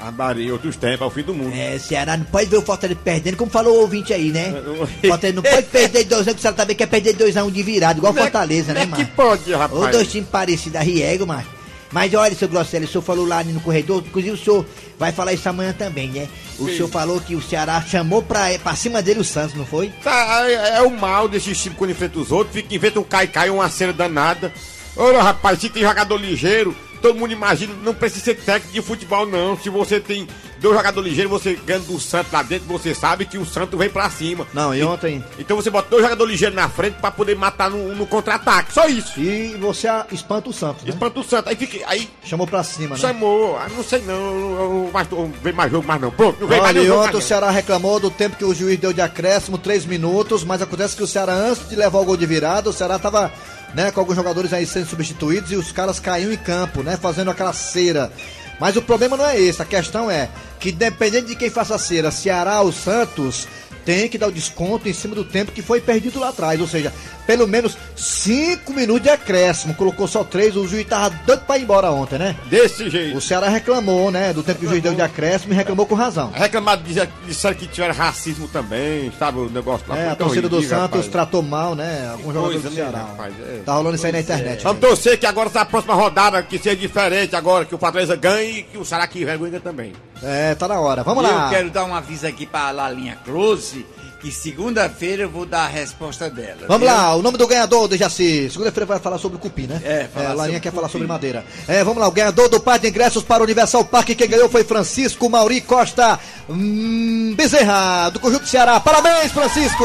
A 0.01 0.11
Bahia, 0.11 0.51
outros 0.53 0.77
tempos, 0.77 1.03
é 1.03 1.05
o 1.05 1.11
fim 1.11 1.23
do 1.23 1.35
mundo. 1.35 1.55
É, 1.55 1.79
Ceará 1.79 2.17
não 2.17 2.25
pode 2.25 2.47
ver 2.49 2.57
o 2.57 2.63
Fortaleza 2.63 2.99
perdendo, 3.05 3.37
como 3.37 3.51
falou 3.51 3.77
o 3.77 3.81
ouvinte 3.83 4.15
aí, 4.15 4.31
né? 4.31 4.51
Fortaleza 5.07 5.37
não 5.37 5.43
pode 5.43 5.67
perder 5.67 6.05
dois 6.05 6.23
anos, 6.23 6.35
que 6.35 6.39
o 6.39 6.43
Ceará 6.43 6.57
também 6.57 6.75
quer 6.75 6.87
perder 6.87 7.13
dois 7.15 7.37
a 7.37 7.45
um 7.45 7.51
de 7.51 7.63
virado, 7.63 7.99
igual 7.99 8.15
Fortaleza, 8.15 8.73
né, 8.73 8.81
Como 8.81 8.95
é 8.95 8.99
mano? 8.99 9.05
que 9.05 9.13
pode, 9.15 9.53
rapaz? 9.53 9.73
Ou 9.81 9.91
dois 9.91 10.11
times 10.11 10.29
parecidos, 10.31 10.81
a 10.81 10.83
Riego, 10.83 11.27
mano. 11.27 11.45
Mas 11.93 12.15
olha, 12.15 12.35
seu 12.35 12.49
Grosselio, 12.49 12.87
o 12.87 12.91
senhor 12.91 13.03
falou 13.03 13.27
lá 13.27 13.43
no 13.43 13.61
corredor, 13.61 14.03
inclusive 14.07 14.35
o 14.35 14.39
senhor 14.39 14.65
vai 14.99 15.11
falar 15.11 15.33
isso 15.33 15.49
amanhã 15.49 15.73
também, 15.73 16.09
né? 16.09 16.29
O 16.59 16.67
Sim. 16.67 16.77
senhor 16.77 16.89
falou 16.89 17.21
que 17.21 17.35
o 17.35 17.43
Ceará 17.43 17.83
chamou 17.83 18.23
pra, 18.23 18.57
pra 18.63 18.77
cima 18.77 19.03
dele 19.03 19.21
o 19.21 19.25
Santos, 19.25 19.57
não 19.57 19.67
foi? 19.67 19.93
Tá, 20.03 20.49
é, 20.49 20.77
é 20.77 20.83
o 20.83 20.91
mal 20.91 21.29
desses 21.29 21.61
times 21.61 21.77
quando 21.77 21.91
enfrenta 21.91 22.19
os 22.19 22.31
outros, 22.31 22.55
fica 22.55 22.73
inventa 22.75 23.01
um 23.01 23.05
cai-cai, 23.05 23.51
uma 23.51 23.69
cena 23.69 23.93
danada. 23.93 24.53
Olha, 24.97 25.23
rapaz, 25.23 25.61
se 25.61 25.69
tem 25.69 25.83
jogador 25.83 26.17
ligeiro, 26.17 26.77
todo 27.01 27.19
mundo 27.19 27.33
imagina, 27.33 27.73
não 27.83 27.95
precisa 27.95 28.25
ser 28.27 28.35
técnico 28.37 28.73
de 28.73 28.83
futebol, 28.83 29.27
não. 29.27 29.57
Se 29.57 29.69
você 29.71 29.99
tem 30.01 30.27
dois 30.61 30.77
jogadores 30.77 31.09
ligeiros, 31.09 31.33
você 31.33 31.55
ganha 31.67 31.81
do 31.81 31.99
Santos 31.99 32.33
lá 32.33 32.43
dentro, 32.43 32.67
você 32.69 32.95
sabe 32.95 33.25
que 33.27 33.39
o 33.39 33.47
Santos 33.47 33.79
vem 33.79 33.89
pra 33.89 34.09
cima. 34.11 34.47
Não, 34.53 34.75
e 34.75 34.83
ontem. 34.83 35.25
Então 35.39 35.57
você 35.57 35.71
bota 35.71 35.89
dois 35.91 36.03
jogadores 36.03 36.31
ligeiros 36.33 36.55
na 36.57 36.69
frente 36.69 36.95
pra 37.01 37.11
poder 37.11 37.35
matar 37.37 37.71
no, 37.71 37.95
no 37.95 38.07
contra-ataque, 38.07 38.73
só 38.73 38.87
isso. 38.89 39.19
E 39.19 39.57
você 39.61 39.89
espanta 40.13 40.49
o 40.51 40.53
Santos, 40.53 40.85
né? 40.85 40.91
Espanta 40.91 41.21
o 41.21 41.25
Santos, 41.25 41.49
aí 41.51 41.57
fica. 41.57 41.79
Aí 41.89 42.09
Chamou 42.25 42.47
pra 42.47 42.63
cima, 42.63 42.91
né? 42.97 43.01
chamou, 43.01 43.57
ah, 43.59 43.69
não 43.75 43.83
sei 43.83 44.01
não, 44.03 44.15
eu- 44.15 44.91
eu- 44.95 45.07
não 45.17 45.33
vem 45.43 45.53
mais 45.53 45.71
jogo 45.73 45.87
mais 45.87 46.01
não. 46.01 46.11
Pronto, 46.11 46.41
não 46.41 46.49
vem 46.49 46.61
mais 46.61 46.75
Olha, 46.77 46.83
nenhum 46.83 46.95
e 46.95 46.99
ontem 46.99 47.11
o 47.11 47.15
mais. 47.15 47.25
Ceará 47.25 47.51
reclamou 47.51 47.99
do 47.99 48.11
tempo 48.11 48.37
que 48.37 48.45
o 48.45 48.55
juiz 48.55 48.79
deu 48.79 48.93
de 48.93 49.01
acréscimo, 49.01 49.57
três 49.59 49.85
minutos, 49.87 50.45
mas 50.45 50.61
acontece 50.63 50.95
que 50.97 51.03
o 51.03 51.07
Ceará, 51.07 51.33
antes 51.35 51.69
de 51.69 51.77
levar 51.77 51.99
o 51.99 52.05
gol 52.05 52.17
de 52.17 52.27
virada, 52.27 52.69
o 52.71 52.73
Ceará 52.73 52.99
tava, 52.99 53.33
né, 53.75 53.91
com 53.91 54.01
alguns 54.01 54.17
jogadores 54.17 54.53
aí 54.53 54.67
sendo 54.67 54.87
substituídos 54.87 55.53
e 55.53 55.57
os 55.57 55.73
caras 55.73 56.01
caíam 56.01 56.33
em 56.33 56.37
campo, 56.37 56.83
né, 56.83 56.97
fazendo 56.97 57.31
aquela 57.31 57.53
cera. 57.53 58.13
Mas 58.59 58.77
o 58.77 58.83
problema 58.83 59.17
não 59.17 59.27
é 59.27 59.41
esse, 59.41 59.63
a 59.63 59.65
questão 59.65 60.11
é 60.11 60.29
que 60.59 60.71
dependendo 60.71 61.29
de 61.29 61.37
quem 61.37 61.49
faça 61.49 61.75
a 61.75 61.79
cera, 61.79 62.11
Ceará 62.11 62.61
ou 62.61 62.73
Santos, 62.73 63.49
tem 63.85 64.09
que 64.09 64.19
dar 64.19 64.29
o 64.29 64.33
desconto 64.33 64.89
em 64.89 64.93
cima 64.93 65.15
do 65.15 65.25
tempo 65.25 65.53
que 65.53 65.63
foi 65.63 65.81
perdido 65.81 66.19
lá 66.19 66.29
atrás, 66.29 66.61
ou 66.61 66.67
seja, 66.67 66.93
pelo 67.27 67.47
menos 67.47 67.77
cinco 67.97 68.73
minutos 68.73 69.03
de 69.03 69.09
acréscimo, 69.09 69.75
colocou 69.75 70.09
só 70.09 70.25
três, 70.25 70.57
o 70.57 70.67
juiz 70.67 70.87
tava 70.87 71.11
doido 71.27 71.43
pra 71.47 71.59
ir 71.59 71.63
embora 71.63 71.91
ontem, 71.91 72.19
né? 72.19 72.37
Desse 72.47 72.91
jeito. 72.91 73.17
O 73.17 73.21
Ceará 73.21 73.49
reclamou, 73.49 74.11
né, 74.11 74.33
do 74.33 74.43
tempo 74.43 74.61
que 74.61 74.67
o 74.67 74.69
juiz 74.69 74.83
deu 74.83 74.95
de 74.95 75.03
acréscimo 75.03 75.53
e 75.53 75.57
reclamou 75.57 75.87
com 75.87 75.95
razão. 75.95 76.31
Reclamado, 76.33 76.83
disseram 77.27 77.57
que 77.57 77.67
tiveram 77.67 77.95
racismo 77.95 78.49
também, 78.49 79.13
sabe 79.19 79.39
o 79.39 79.51
negócio 79.51 79.87
lá. 79.89 79.99
É, 79.99 80.09
a 80.11 80.17
torcida 80.17 80.49
do 80.49 80.61
Santos 80.61 80.73
rapaz. 80.73 81.09
tratou 81.09 81.43
mal, 81.43 81.75
né? 81.75 82.09
Alguns 82.13 82.35
jogadores 82.35 82.63
do 82.63 82.71
né, 82.71 82.77
Ceará. 82.77 82.99
rapaz, 82.99 83.35
é. 83.41 83.61
Tá 83.65 83.75
rolando 83.75 83.97
isso 83.97 84.07
aí 84.07 84.13
na 84.13 84.21
internet. 84.21 84.63
Vamos 84.63 84.81
torcer 84.81 85.19
que 85.19 85.27
agora 85.27 85.51
tá 85.51 85.61
a 85.63 85.65
próxima 85.65 85.95
rodada, 85.95 86.43
que 86.43 86.59
seja 86.59 86.77
diferente 86.77 87.37
agora, 87.37 87.65
que 87.65 87.75
o 87.75 87.79
Fortaleza 87.79 88.17
ganhe 88.17 88.59
e 88.59 88.63
que 88.65 88.79
o 88.79 88.85
Ceará 88.85 89.07
que 89.07 89.25
vergonha 89.25 89.61
também. 89.61 89.93
É, 90.23 90.55
tá 90.55 90.69
na 90.69 90.79
hora. 90.81 91.03
Vamos 91.03 91.25
E 91.25 91.27
lá. 91.27 91.45
Eu 91.47 91.51
quero 91.51 91.71
dar 91.71 91.85
um 91.85 91.95
aviso 91.95 92.27
aqui 92.27 92.47
pra 92.47 92.71
Lalinha 92.71 93.19
Close, 93.25 93.87
que 94.21 94.31
segunda-feira 94.31 95.23
eu 95.23 95.31
vou 95.31 95.47
dar 95.47 95.65
a 95.65 95.69
resposta 95.69 96.29
dela. 96.29 96.67
Vamos 96.69 96.87
viu? 96.87 96.97
lá, 96.97 97.15
o 97.15 97.23
nome 97.23 97.39
do 97.39 97.47
ganhador 97.47 97.89
do 97.89 97.97
Jaci. 97.97 98.51
Segunda-feira 98.51 98.87
vai 98.87 98.99
falar 98.99 99.19
sobre 99.19 99.39
o 99.39 99.41
cupim, 99.41 99.67
né? 99.67 99.81
É, 99.83 100.09
falar 100.13 100.35
Larinha 100.35 100.59
sobre 100.59 100.61
quer 100.61 100.71
falar 100.73 100.89
cupim. 100.89 100.93
sobre 100.93 101.07
madeira. 101.07 101.45
É, 101.67 101.83
vamos 101.83 102.01
lá, 102.01 102.09
o 102.09 102.13
ganhador 102.13 102.49
do 102.49 102.61
par 102.61 102.79
de 102.79 102.89
ingressos 102.89 103.23
para 103.23 103.43
o 103.43 103.45
Universal 103.45 103.85
Parque, 103.85 104.15
quem 104.15 104.29
ganhou 104.29 104.49
foi 104.49 104.63
Francisco 104.65 105.29
Mauri 105.31 105.61
Costa 105.61 106.19
hum, 106.49 107.33
Bezerra, 107.37 108.11
do 108.11 108.21
Conjunto 108.21 108.47
Ceará. 108.47 108.79
Parabéns, 108.79 109.33
Francisco! 109.33 109.85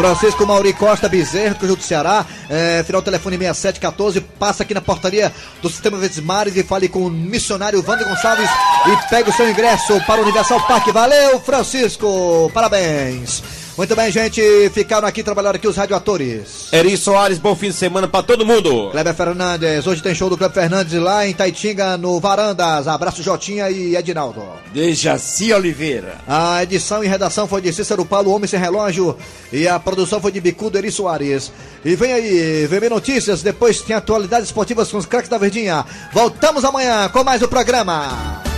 Francisco 0.00 0.46
Mauri 0.46 0.72
Costa 0.72 1.10
Bezerra, 1.10 1.54
do 1.54 1.82
Ceará. 1.82 2.24
É, 2.48 2.82
final 2.84 3.02
telefone 3.02 3.36
6714. 3.36 4.22
Passa 4.22 4.62
aqui 4.62 4.72
na 4.72 4.80
portaria 4.80 5.30
do 5.60 5.68
Sistema 5.68 5.98
Verdes 5.98 6.20
Mares 6.20 6.56
e 6.56 6.62
fale 6.62 6.88
com 6.88 7.00
o 7.00 7.10
missionário 7.10 7.84
Wander 7.86 8.08
Gonçalves 8.08 8.48
e 8.86 9.10
pega 9.10 9.28
o 9.28 9.32
seu 9.32 9.50
ingresso 9.50 10.00
para 10.06 10.20
o 10.20 10.24
Universal 10.24 10.66
Parque. 10.66 10.90
Valeu, 10.90 11.38
Francisco! 11.40 12.50
Parabéns! 12.54 13.59
Muito 13.76 13.96
bem, 13.96 14.10
gente. 14.10 14.40
Ficaram 14.70 15.08
aqui 15.08 15.22
trabalhando 15.22 15.56
aqui 15.56 15.66
os 15.66 15.76
radioatores. 15.76 16.68
Eri 16.72 16.96
Soares, 16.96 17.38
bom 17.38 17.54
fim 17.56 17.68
de 17.68 17.74
semana 17.74 18.06
pra 18.06 18.22
todo 18.22 18.44
mundo. 18.44 18.90
Kleber 18.90 19.14
Fernandes, 19.14 19.86
hoje 19.86 20.02
tem 20.02 20.14
show 20.14 20.28
do 20.28 20.36
Kleber 20.36 20.54
Fernandes 20.54 21.00
lá 21.00 21.26
em 21.26 21.32
Taitinga, 21.32 21.96
no 21.96 22.20
Varandas. 22.20 22.86
Abraço 22.86 23.22
Jotinha 23.22 23.70
e 23.70 23.96
Edinaldo. 23.96 24.42
Dejaci 24.72 25.52
Oliveira. 25.52 26.18
A 26.28 26.62
edição 26.62 27.02
e 27.02 27.08
redação 27.08 27.46
foi 27.46 27.62
de 27.62 27.72
Cícero 27.72 28.04
Paulo, 28.04 28.32
Homem 28.32 28.48
Sem 28.48 28.60
Relógio. 28.60 29.16
E 29.52 29.66
a 29.66 29.78
produção 29.78 30.20
foi 30.20 30.32
de 30.32 30.40
Bicudo 30.40 30.76
Eri 30.76 30.90
Soares. 30.90 31.50
E 31.84 31.94
vem 31.94 32.12
aí, 32.12 32.66
VB 32.66 32.88
Notícias. 32.88 33.42
Depois 33.42 33.80
tem 33.80 33.96
atualidades 33.96 34.48
esportivas 34.48 34.90
com 34.90 34.98
os 34.98 35.06
craques 35.06 35.30
da 35.30 35.38
Verdinha. 35.38 35.84
Voltamos 36.12 36.64
amanhã 36.64 37.08
com 37.08 37.24
mais 37.24 37.40
o 37.40 37.48
programa. 37.48 38.49